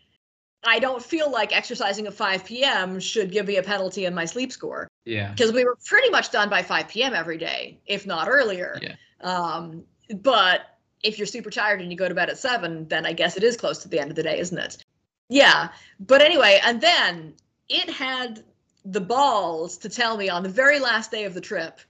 [0.67, 3.01] I don't feel like exercising at 5 p.m.
[3.01, 5.31] should give me a penalty in my sleep score Yeah.
[5.31, 7.15] because we were pretty much done by 5 p.m.
[7.15, 8.79] every day, if not earlier.
[8.83, 8.95] Yeah.
[9.21, 9.85] Um,
[10.17, 13.37] but if you're super tired and you go to bed at 7, then I guess
[13.37, 14.83] it is close to the end of the day, isn't it?
[15.29, 15.69] Yeah.
[16.01, 17.35] But anyway, and then
[17.69, 18.45] it had
[18.85, 21.81] the balls to tell me on the very last day of the trip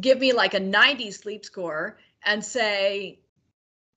[0.00, 3.20] give me like a 90 sleep score and say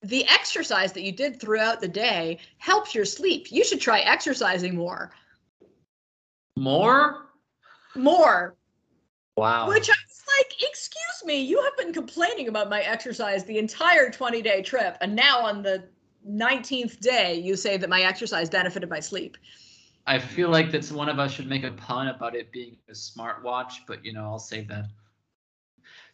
[0.02, 3.50] the exercise that you did throughout the day helps your sleep.
[3.50, 5.10] You should try exercising more.
[6.56, 7.26] More?
[7.94, 8.56] More.
[9.36, 9.68] Wow.
[9.68, 14.10] Which I was like, excuse me, you have been complaining about my exercise the entire
[14.10, 14.96] 20 day trip.
[15.00, 15.84] And now on the
[16.28, 19.36] 19th day, you say that my exercise benefited my sleep.
[20.06, 22.92] I feel like that's one of us should make a pun about it being a
[22.92, 24.86] smartwatch, but you know, I'll save that.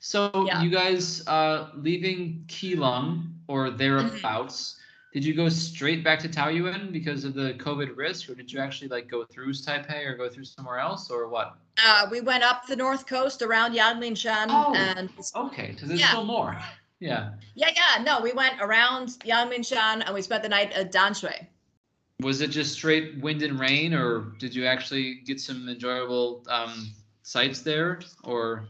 [0.04, 0.60] So yeah.
[0.60, 4.76] you guys uh, leaving Keelung or thereabouts,
[5.14, 8.60] did you go straight back to Taoyuan because of the COVID risk, or did you
[8.60, 11.56] actually like go through Taipei or go through somewhere else, or what?
[11.82, 14.48] Uh, we went up the north coast around Yangmingshan.
[14.50, 15.74] Oh, and okay.
[15.78, 16.08] So there's yeah.
[16.08, 16.54] still more.
[17.00, 17.30] Yeah.
[17.54, 18.02] Yeah, yeah.
[18.02, 21.46] No, we went around Yangmingshan and we spent the night at Danshui.
[22.20, 26.92] Was it just straight wind and rain, or did you actually get some enjoyable um,
[27.22, 28.68] sights there, or?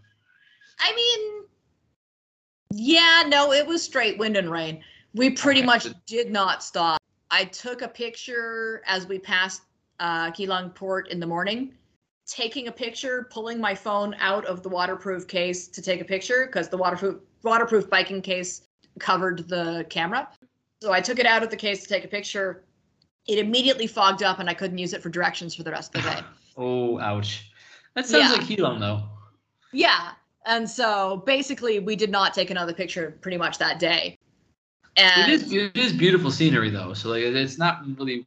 [0.79, 1.45] I mean,
[2.73, 4.83] yeah, no, it was straight wind and rain.
[5.15, 5.67] We pretty okay.
[5.67, 7.01] much did not stop.
[7.31, 9.63] I took a picture as we passed
[10.01, 11.73] uh, Keelung Port in the morning,
[12.27, 16.47] taking a picture, pulling my phone out of the waterproof case to take a picture
[16.47, 18.63] because the waterproof waterproof biking case
[18.99, 20.29] covered the camera.
[20.83, 22.65] So I took it out of the case to take a picture.
[23.27, 26.03] It immediately fogged up and I couldn't use it for directions for the rest of
[26.03, 26.21] the day.
[26.57, 27.51] oh, ouch.
[27.95, 28.33] That sounds yeah.
[28.33, 29.03] like Keelung though.
[29.73, 30.13] Yeah.
[30.47, 34.19] And so basically we did not take another picture pretty much that day.
[34.97, 36.95] And it is it is beautiful scenery though.
[36.95, 38.27] So like it's not really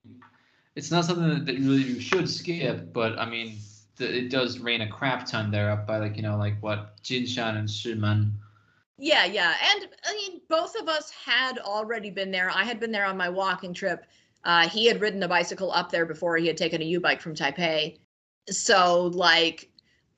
[0.76, 3.58] it's not something that really you should skip, but I mean
[4.00, 7.58] it does rain a crap ton there up by like you know like what Jinshan
[7.58, 8.32] and Shimen.
[8.98, 12.50] Yeah, yeah, and I mean both of us had already been there.
[12.54, 14.06] I had been there on my walking trip.
[14.44, 17.36] Uh, he had ridden a bicycle up there before he had taken a YouBike from
[17.36, 17.98] Taipei.
[18.50, 19.70] So like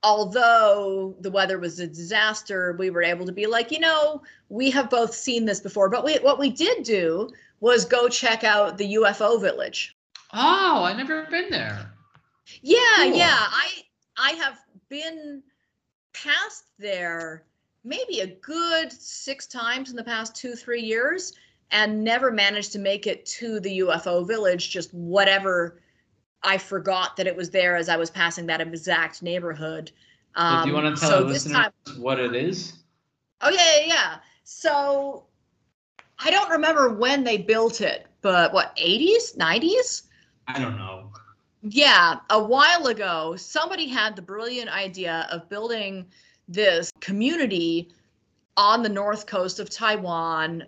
[0.03, 4.71] although the weather was a disaster, we were able to be like, you know, we
[4.71, 5.89] have both seen this before.
[5.89, 7.29] But we, what we did do
[7.59, 9.95] was go check out the UFO village.
[10.33, 11.91] Oh, I never been there.
[12.61, 13.15] Yeah, cool.
[13.15, 13.37] yeah.
[13.37, 13.69] I
[14.17, 15.43] I have been
[16.13, 17.43] past there
[17.83, 21.33] maybe a good six times in the past two, three years
[21.71, 25.79] and never managed to make it to the UFO village, just whatever
[26.43, 29.91] I forgot that it was there as I was passing that exact neighborhood.
[30.35, 32.73] Um, do you want to tell so the listeners time, what it is?
[33.41, 34.15] Oh yeah, yeah, yeah.
[34.43, 35.25] So
[36.19, 40.03] I don't remember when they built it, but what 80s, 90s?
[40.47, 41.11] I don't know.
[41.61, 46.05] Yeah, a while ago, somebody had the brilliant idea of building
[46.47, 47.91] this community
[48.55, 50.63] on the north coast of Taiwan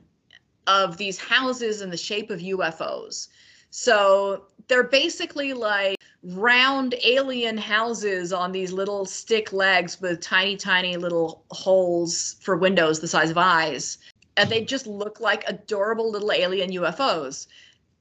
[0.68, 3.30] of these houses in the shape of UFOs.
[3.70, 10.96] So they're basically like round alien houses on these little stick legs with tiny, tiny
[10.96, 13.98] little holes for windows the size of eyes.
[14.38, 17.48] And they just look like adorable little alien UFOs.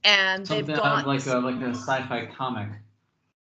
[0.05, 2.69] And Something they've got like a like a sci-fi comic.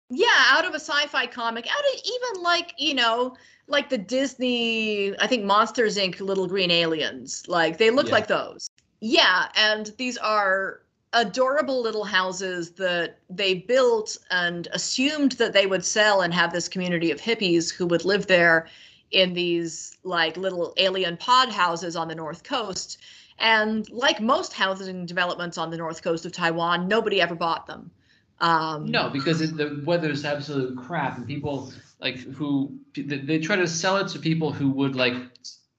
[0.09, 3.35] Yeah, out of a sci-fi comic, out of even like, you know,
[3.67, 6.21] like the Disney, I think Monsters Inc.
[6.21, 7.43] little green aliens.
[7.49, 8.13] Like they look yeah.
[8.13, 8.69] like those.
[9.01, 10.79] Yeah, and these are
[11.13, 16.67] adorable little houses that they built and assumed that they would sell and have this
[16.67, 18.67] community of hippies who would live there
[19.11, 22.99] in these like little alien pod houses on the north coast.
[23.39, 27.91] And like most housing developments on the north coast of taiwan nobody ever bought them.
[28.39, 33.67] Um, no because it, the weather's absolute crap and people like who they try to
[33.67, 35.15] sell it to people who would like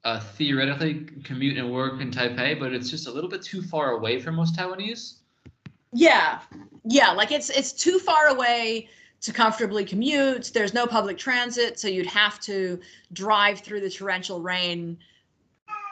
[0.05, 3.93] uh, theoretically commute and work in Taipei, but it's just a little bit too far
[3.93, 5.15] away for most Taiwanese.
[5.93, 6.41] Yeah,
[6.85, 8.89] yeah, like it's it's too far away
[9.21, 10.51] to comfortably commute.
[10.55, 12.79] There's no public transit, so you'd have to
[13.13, 14.99] drive through the torrential rain.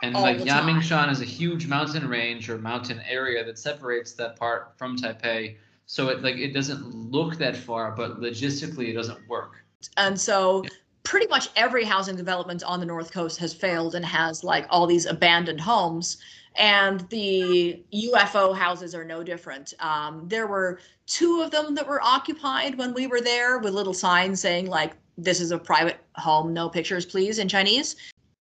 [0.03, 4.75] And like Yangmingshan is a huge mountain range or mountain area that separates that part
[4.77, 5.57] from Taipei.
[5.87, 9.65] So it like it doesn't look that far, but logistically it doesn't work.
[9.97, 10.65] And so.
[11.07, 14.87] Pretty much every housing development on the north coast has failed and has like all
[14.87, 16.19] these abandoned homes
[16.59, 19.75] and the UFO houses are no different.
[19.79, 23.95] Um, there were two of them that were occupied when we were there with little
[23.95, 27.97] signs saying, like, this is a private home, no pictures, please, in Chinese.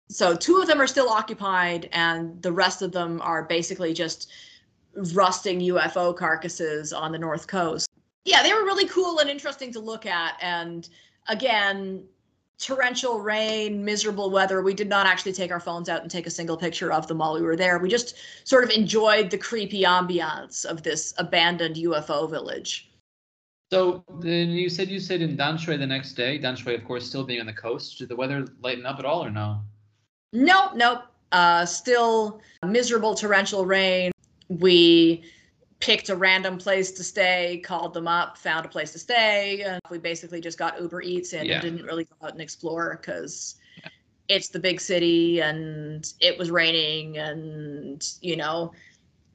[0.09, 4.29] So two of them are still occupied, and the rest of them are basically just
[5.13, 7.87] rusting UFO carcasses on the North Coast.
[8.25, 10.35] Yeah, they were really cool and interesting to look at.
[10.41, 10.87] And
[11.27, 12.03] again,
[12.61, 14.61] torrential rain, miserable weather.
[14.61, 17.17] We did not actually take our phones out and take a single picture of them
[17.17, 17.79] while we were there.
[17.79, 22.91] We just sort of enjoyed the creepy ambiance of this abandoned UFO village.
[23.71, 26.37] So then you said you stayed in Danshui the next day.
[26.37, 27.97] Danshui, of course, still being on the coast.
[27.97, 29.61] Did the weather lighten up at all or no?
[30.33, 31.03] Nope, nope.
[31.31, 34.11] Uh, still miserable torrential rain.
[34.49, 35.23] We
[35.81, 39.63] picked a random place to stay, called them up, found a place to stay.
[39.63, 41.55] And we basically just got Uber Eats in Yeah.
[41.55, 43.55] and didn't really go out and explore because
[44.27, 48.71] it's the big city and it was raining and, you know,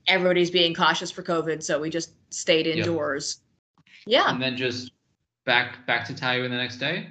[0.07, 1.62] everybody's being cautious for COVID.
[1.62, 3.40] So we just stayed indoors.
[4.07, 4.30] Yeah.
[4.30, 4.92] And then just
[5.44, 7.09] back back to Taoyuan the next day.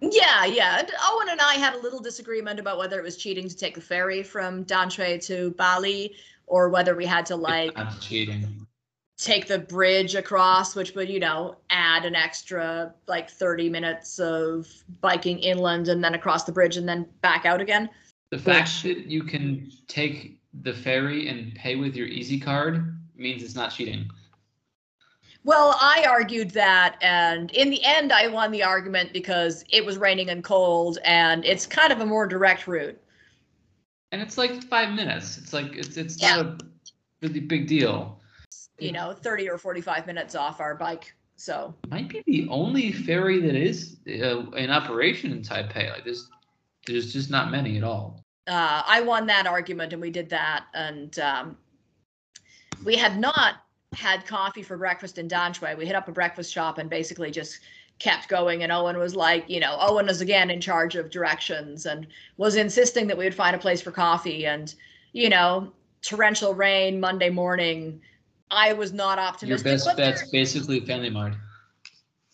[0.00, 0.82] Yeah, yeah.
[1.04, 3.80] Owen and I had a little disagreement about whether it was cheating to take the
[3.80, 6.16] ferry from Danshui to Bali
[6.46, 8.66] or whether we had to like That's cheating.
[9.24, 14.66] Take the bridge across, which would, you know, add an extra like 30 minutes of
[15.00, 17.88] biking inland and then across the bridge and then back out again.
[18.30, 23.42] The fact that you can take the ferry and pay with your Easy card means
[23.42, 24.10] it's not cheating.
[25.44, 29.98] Well, I argued that, and in the end, I won the argument because it was
[29.98, 32.96] raining and cold, and it's kind of a more direct route.
[34.12, 35.38] And it's like five minutes.
[35.38, 36.36] It's like it's it's Yeah.
[36.36, 36.66] not a
[37.22, 38.20] really big deal.
[38.82, 41.14] You know, 30 or 45 minutes off our bike.
[41.36, 45.90] So, It might be the only ferry that is uh, in operation in Taipei.
[45.90, 46.28] Like there's
[46.86, 48.22] there's just not many at all.
[48.48, 50.66] uh, I won that argument, and we did that.
[50.74, 51.56] And um,
[52.84, 53.62] we had not
[53.92, 55.76] had coffee for breakfast in Danshui.
[55.76, 57.60] We hit up a breakfast shop and basically just
[57.98, 58.62] kept going.
[58.62, 62.06] And Owen was like, you know, Owen is again in charge of directions and
[62.36, 64.46] was insisting that we would find a place for coffee.
[64.46, 64.74] And,
[65.12, 68.00] you know, torrential rain Monday morning.
[68.52, 69.66] I was not optimistic.
[69.66, 71.34] Your best bet's basically Family Mart.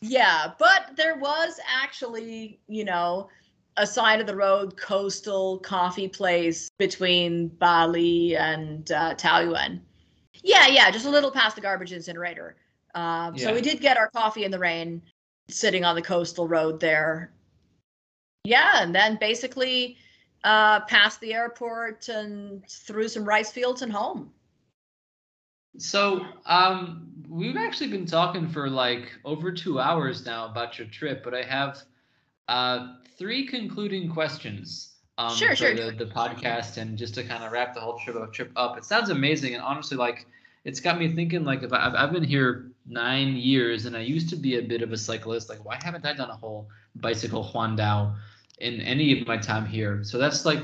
[0.01, 3.29] yeah, but there was actually, you know,
[3.77, 9.81] a side of the road coastal coffee place between Bali and uh, Taoyuan.
[10.43, 12.57] Yeah, yeah, just a little past the garbage incinerator.
[12.95, 15.01] Um, So we did get our coffee in the rain,
[15.49, 17.31] sitting on the coastal road there.
[18.45, 19.97] Yeah, and then basically
[20.43, 24.33] uh, past the airport and through some rice fields and home.
[25.79, 31.23] So, um, we've actually been talking for like over two hours now about your trip,
[31.25, 31.83] but I have
[32.49, 35.75] uh, three concluding questions um, Sure, for sure.
[35.75, 38.79] The, the podcast and just to kind of wrap the whole trip up, trip up.
[38.79, 40.27] It sounds amazing, and honestly, like
[40.65, 41.45] it's got me thinking.
[41.45, 44.81] Like, if I, I've, been here nine years, and I used to be a bit
[44.81, 45.49] of a cyclist.
[45.49, 48.15] Like, why haven't I done a whole bicycle Huandao
[48.59, 50.05] in any of my time here?
[50.05, 50.61] So that's like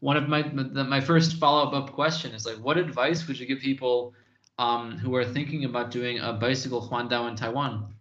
[0.00, 3.60] one of my my first follow up question is like, what advice would you give
[3.60, 4.14] people?
[4.58, 7.94] Um, who are thinking about doing a bicycle Huandao in Taiwan.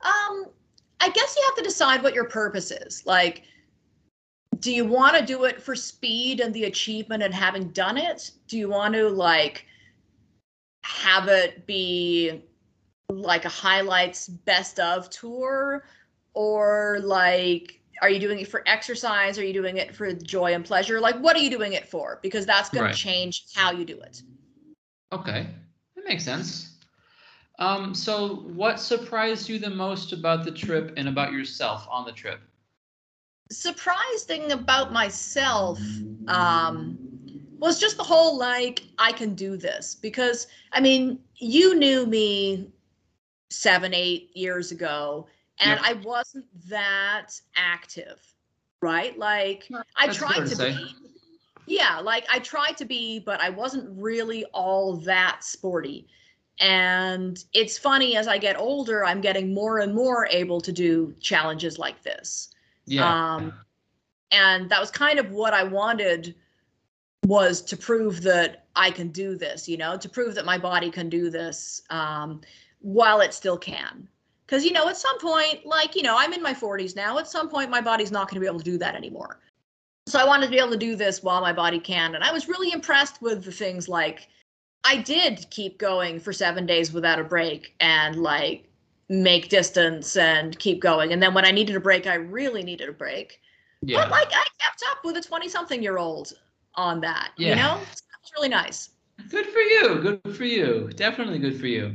[0.00, 0.46] Um,
[1.00, 3.04] I guess you have to decide what your purpose is.
[3.06, 3.42] Like,
[4.60, 8.32] do you want to do it for speed and the achievement and having done it?
[8.46, 9.66] Do you want to like
[10.84, 12.42] have it be
[13.10, 15.84] like a highlights best of tour
[16.34, 20.64] or like are you doing it for exercise are you doing it for joy and
[20.64, 22.94] pleasure like what are you doing it for because that's going Right.
[22.94, 24.22] to change how you do it
[25.12, 25.46] Okay,
[25.96, 26.78] that makes sense.
[27.58, 32.12] Um, so, what surprised you the most about the trip and about yourself on the
[32.12, 32.40] trip?
[33.50, 35.80] Surprising about myself
[36.28, 36.98] um,
[37.58, 42.70] was just the whole like I can do this because I mean you knew me
[43.50, 45.26] seven eight years ago
[45.58, 45.80] and Yep.
[45.82, 48.20] I wasn't that active
[48.80, 50.94] right like I That's fair tried to to be
[51.68, 56.06] yeah like I tried to be but I wasn't really all that sporty
[56.60, 61.14] and it's funny as I get older I'm getting more and more able to do
[61.20, 62.50] challenges like this
[62.86, 63.34] Yeah.
[63.36, 63.52] um,
[64.30, 66.34] and that was kind of what I wanted
[67.26, 70.90] was to prove that I can do this, you know, to prove that my body
[70.90, 72.40] can do this um,
[72.80, 74.08] while it still can.
[74.46, 77.28] Because, you know, at some point, like, you know, I'm in my 40s now, at
[77.28, 79.40] some point, my body's not going to be able to do that anymore.
[80.08, 82.14] So I wanted to be able to do this while my body can.
[82.14, 84.28] And I was really impressed with the things like
[84.84, 88.64] I did keep going for seven days without a break and like
[89.10, 91.12] make distance and keep going.
[91.12, 93.40] And then when I needed a break, I really needed a break.
[93.82, 93.98] yeah.
[93.98, 96.32] But like I kept up with a 20 something year old
[96.74, 97.32] on that.
[97.36, 97.50] Yeah.
[97.50, 97.80] You know?
[97.82, 98.90] It's really nice.
[99.30, 100.00] Good for you.
[100.00, 100.90] Good for you.
[100.96, 101.94] Definitely good for you.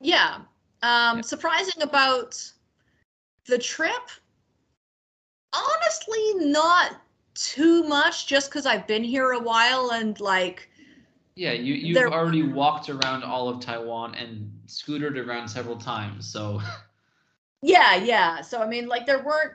[0.00, 0.36] Yeah.
[0.82, 1.20] Um Yeah.
[1.22, 2.40] surprising about
[3.46, 4.10] the trip.
[5.52, 7.00] Honestly, not
[7.46, 10.68] too much just because I've been here a while and like
[11.36, 16.26] Yeah, you you've There- already walked around all of Taiwan and scootered around several times.
[16.30, 16.60] So
[17.62, 18.40] Yeah, yeah.
[18.40, 19.54] So I mean, like there weren't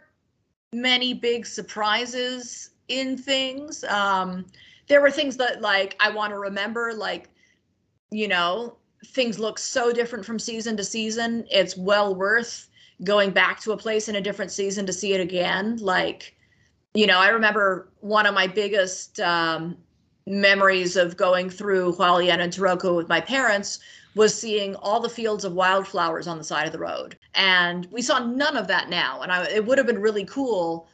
[0.73, 3.83] many big surprises in things.
[3.85, 4.45] Um
[4.87, 7.29] there were things that like I want to remember like
[8.11, 8.77] you know,
[9.07, 11.45] things look so different from season to season.
[11.49, 12.69] It's well worth
[13.03, 15.77] going back to a place in a different season to see it again.
[15.77, 16.35] Like
[16.93, 19.77] you know, I remember one of my biggest um,
[20.27, 23.79] memories of going through Hualien and Taroko with my parents
[24.15, 27.17] was seeing all the fields of wildflowers on the side of the road.
[27.33, 29.21] And we saw none of that now.
[29.21, 30.87] And I, it would have been really cool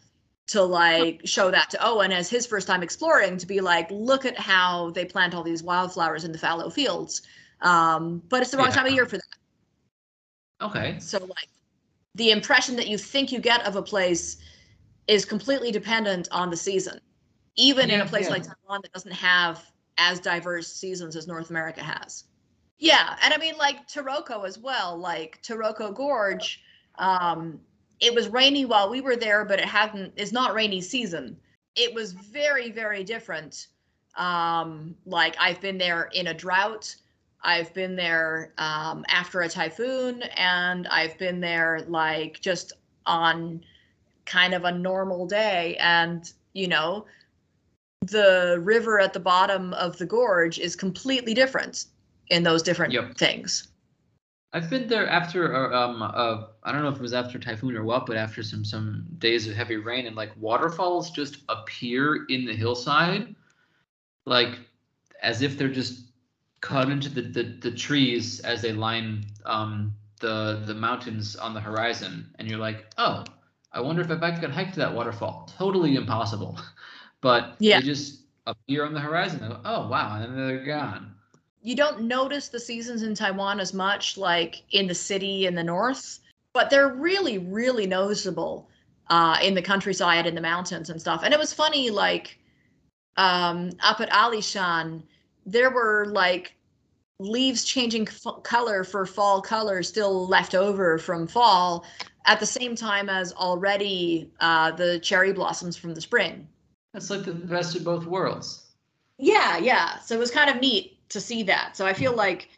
[0.47, 4.25] to like show that to Owen as his first time exploring to be like, look
[4.25, 7.21] at how they plant all these wildflowers in the fallow fields.
[7.61, 8.73] Um, but it's the wrong yeah.
[8.73, 10.65] time of year for that.
[10.65, 10.97] Okay.
[10.99, 11.49] So like
[12.15, 14.37] the impression that you think you get of a place
[15.10, 16.99] is completely dependent on the season.
[17.55, 18.32] Even yeah, in a place yeah.
[18.32, 19.66] like Taiwan that doesn't have
[19.97, 22.26] as diverse seasons as North America has.
[22.78, 26.62] Yeah, and I mean like Taroko as well, like Taroko Gorge.
[26.99, 27.60] Um,
[27.99, 30.14] it was rainy while we were there, but it hadn't.
[30.16, 31.36] It's not rainy season.
[31.76, 33.68] It was very very different.
[34.16, 36.95] Um, like I've been there in a drought.
[37.41, 42.74] I've been there um, after a typhoon, and I've been there like just
[43.07, 43.62] on
[44.30, 45.75] kind of a normal day.
[45.80, 47.05] And you know,
[48.01, 51.86] the river at the bottom of the gorge is completely different
[52.30, 53.17] in those different yep.
[53.17, 53.67] things.
[54.51, 57.77] I've been there after, uh, um, uh, I don't know if it was after typhoon
[57.77, 62.25] or what, but after some some days of heavy rain and like waterfalls just appear
[62.30, 63.36] in the hillside,
[64.25, 64.59] like
[65.21, 66.05] as if they're just
[66.61, 71.61] cut into the, the, the trees as they line um, the the mountains on the
[71.61, 73.23] horizon, and you're like, oh,
[73.72, 75.49] I wonder if I could hike to that waterfall.
[75.57, 76.59] Totally impossible,
[77.22, 77.80] but yeah.
[77.80, 79.41] they just appear on the horizon.
[79.65, 81.15] oh wow, and then they're gone
[81.61, 85.63] you don't notice the seasons in Taiwan as much like in the city in the
[85.63, 86.20] north,
[86.53, 88.70] but they're really, really noticeable
[89.09, 91.22] uh, in the countryside in the mountains and stuff.
[91.24, 92.39] And it was funny, like
[93.17, 95.03] um, up at Alishan,
[95.45, 96.55] there were like
[97.20, 101.86] leaves changing f- color for fall color still left over from fall
[102.26, 106.47] at the same time as already uh, the cherry blossoms from the spring.
[106.93, 108.65] That's like the best of both worlds.
[109.17, 109.99] Yeah, yeah.
[109.99, 111.76] So it was kind of neat to see that.
[111.76, 112.49] So I feel like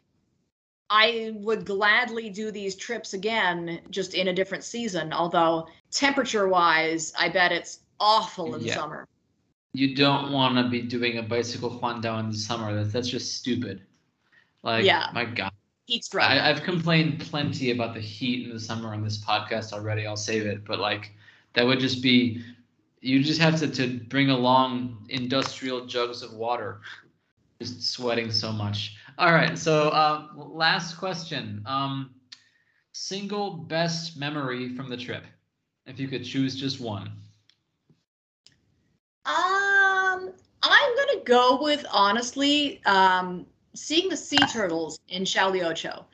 [0.90, 5.12] I would gladly do these trips again, just in a different season.
[5.12, 8.74] Although temperature wise, I bet it's awful in yeah.
[8.74, 9.08] summer.
[9.72, 12.74] You don't want to be doing a bicycle Huandao in the summer.
[12.74, 13.82] That's that's just stupid.
[14.62, 15.08] Like, yeah.
[15.14, 15.52] my God.
[16.18, 20.06] I, I've complained plenty about the heat in the summer on this podcast already.
[20.06, 20.64] I'll save it.
[20.64, 21.12] But like,
[21.54, 22.42] that would just be
[23.00, 26.80] you just have to, to bring along industrial jugs of water
[27.60, 28.96] just sweating so much.
[29.18, 31.62] All right, so uh, last question.
[31.66, 32.10] Um,
[32.92, 35.24] single best memory from the trip,
[35.86, 37.12] if you could choose just one.
[39.24, 40.32] Um,
[40.62, 46.04] I'm gonna go with honestly, um, seeing the sea turtles in Xiaoliuqiu.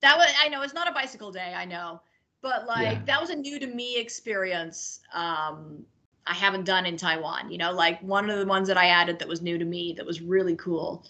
[0.00, 2.00] That was I know it's not a bicycle day, I know,
[2.42, 3.02] but like yeah.
[3.06, 5.00] that was a new to me experience.
[5.12, 5.84] Um,
[6.26, 7.50] I haven't done in Taiwan.
[7.50, 9.94] You know, like one of the ones that I added that was new to me
[9.96, 11.04] that was really cool.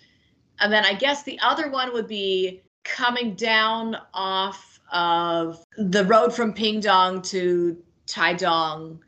[0.60, 6.32] And then I guess the other one would be coming down off of the road
[6.32, 8.98] from Pingdong to Taidong,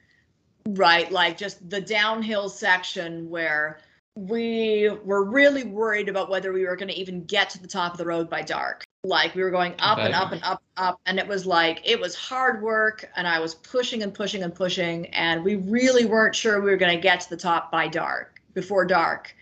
[0.68, 1.10] right?
[1.10, 3.80] Like just the downhill section where
[4.20, 7.92] we were really worried about whether we were going to even get to the top
[7.92, 8.84] of the road by dark.
[9.02, 10.06] Like we were going up okay.
[10.08, 13.26] and up and up and up, and it was like it was hard work, and
[13.26, 16.94] I was pushing and pushing and pushing, and we really weren't sure we were going
[16.94, 19.34] to get to the top by dark, before dark.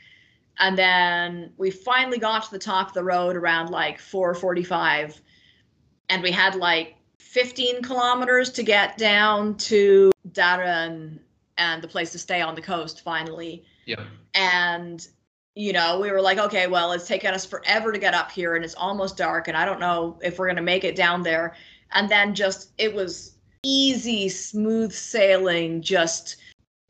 [0.60, 5.18] And then we finally got to the top of the road around like 4:45,
[6.08, 11.18] and we had like 15 kilometers to get down to Daren
[11.56, 13.64] and the place to stay on the coast finally.
[13.86, 14.04] Yeah.
[14.38, 15.06] And
[15.58, 18.54] you know, we were like, okay, well, it's taken us forever to get up here
[18.54, 21.24] and it's almost dark and I don't know if we're going to make it down
[21.24, 21.56] there.
[21.90, 23.34] And then just, it was
[23.64, 26.36] easy, smooth sailing, just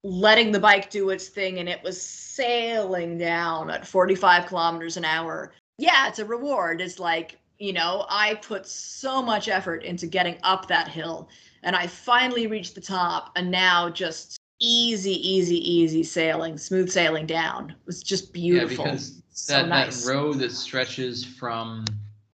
[0.03, 5.07] letting the bike do its thing and it was sailing down at 45 kilometers an
[5.07, 5.55] hour.
[5.79, 6.83] Yeah, it's a reward.
[6.83, 11.31] It's like, you know, I put so much effort into getting up that hill
[11.63, 17.27] and I finally reached the top and now just easy, easy, easy sailing, smooth sailing
[17.27, 17.71] down.
[17.71, 18.85] It was just beautiful.
[18.85, 20.05] Yeah, because so that, nice.
[20.05, 21.85] that road that stretches from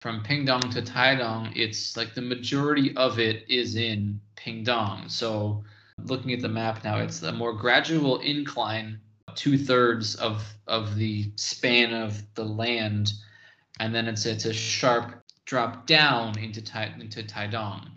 [0.01, 5.09] from Pingdong to Taidong, it's like the majority of it is in Pingdong.
[5.09, 5.63] So
[6.05, 9.01] looking at the map now, it's a more gradual incline,
[9.35, 13.13] two thirds of of the span of the land,
[13.81, 17.89] and then it's it's a sharp drop down into Tai, into Taidong.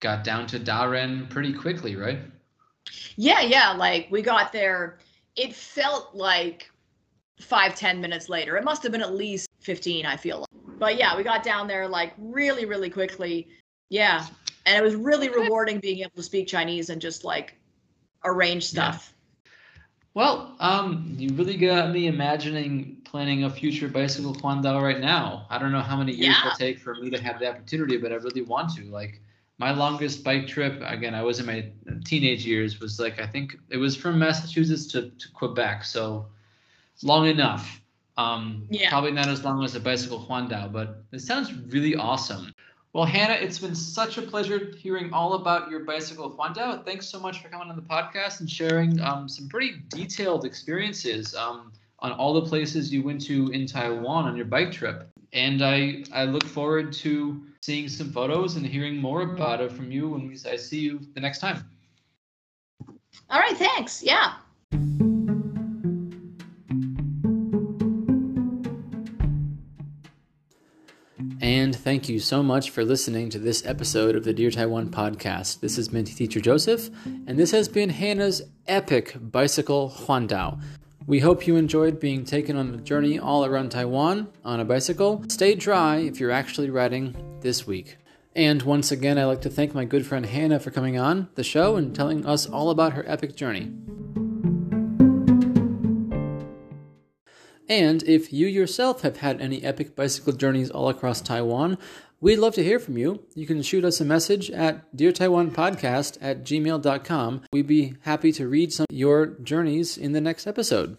[0.00, 2.18] Got down to Daren pretty quickly, right?
[3.16, 3.72] Yeah, yeah.
[3.72, 4.98] Like we got there,
[5.36, 6.70] it felt like
[7.40, 8.56] five, ten minutes later.
[8.56, 10.78] It must have been at least 15, I feel like.
[10.78, 13.48] But yeah, we got down there like really, really quickly.
[13.88, 14.26] Yeah.
[14.66, 17.54] And it was really rewarding being able to speak Chinese and just like
[18.24, 19.08] arrange stuff.
[19.08, 19.10] Yeah.
[20.14, 25.46] Well, um, you really got me imagining planning a future bicycle Huandao right now.
[25.50, 26.46] I don't know how many years yeah.
[26.46, 28.84] it'll take for me to have the opportunity, but I really want to.
[28.84, 29.20] Like
[29.58, 31.70] my longest bike trip, again, I was in my
[32.04, 36.26] teenage years, was like I think it was from Massachusetts to, to Quebec, so
[37.02, 37.80] long enough.
[38.16, 38.90] Um, yeah.
[38.90, 42.52] Probably not as long as a bicycle Huandao, but it sounds really awesome.
[42.92, 46.84] Well, Hannah, it's been such a pleasure hearing all about your bicycle Huandao.
[46.84, 51.34] Thanks so much for coming on the podcast and sharing um, some pretty detailed experiences
[51.34, 55.08] um, on all the places you went to in Taiwan on your bike trip.
[55.32, 59.90] And I, I look forward to seeing some photos and hearing more about it from
[59.90, 61.64] you when we, I see you the next time.
[63.30, 64.02] All right, thanks.
[64.02, 64.34] Yeah.
[71.40, 75.60] And thank you so much for listening to this episode of the Dear Taiwan podcast.
[75.60, 76.90] This has been Teacher Joseph,
[77.26, 80.60] and this has been Hannah's epic bicycle Huandao.
[81.06, 85.22] We hope you enjoyed being taken on a journey all around Taiwan on a bicycle.
[85.28, 87.98] Stay dry if you're actually riding this week.
[88.34, 91.44] And once again, I'd like to thank my good friend Hannah for coming on the
[91.44, 93.70] show and telling us all about her epic journey.
[97.68, 101.76] And if you yourself have had any epic bicycle journeys all across Taiwan,
[102.24, 103.22] we'd love to hear from you.
[103.34, 107.42] You can shoot us a message at Dear Taiwan Podcast at gmail.com.
[107.52, 110.96] We'd be happy to read some your journeys in the next episode.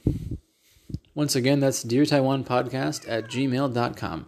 [1.16, 4.28] Once again, that's Dear Taiwan Podcast at gmail.com.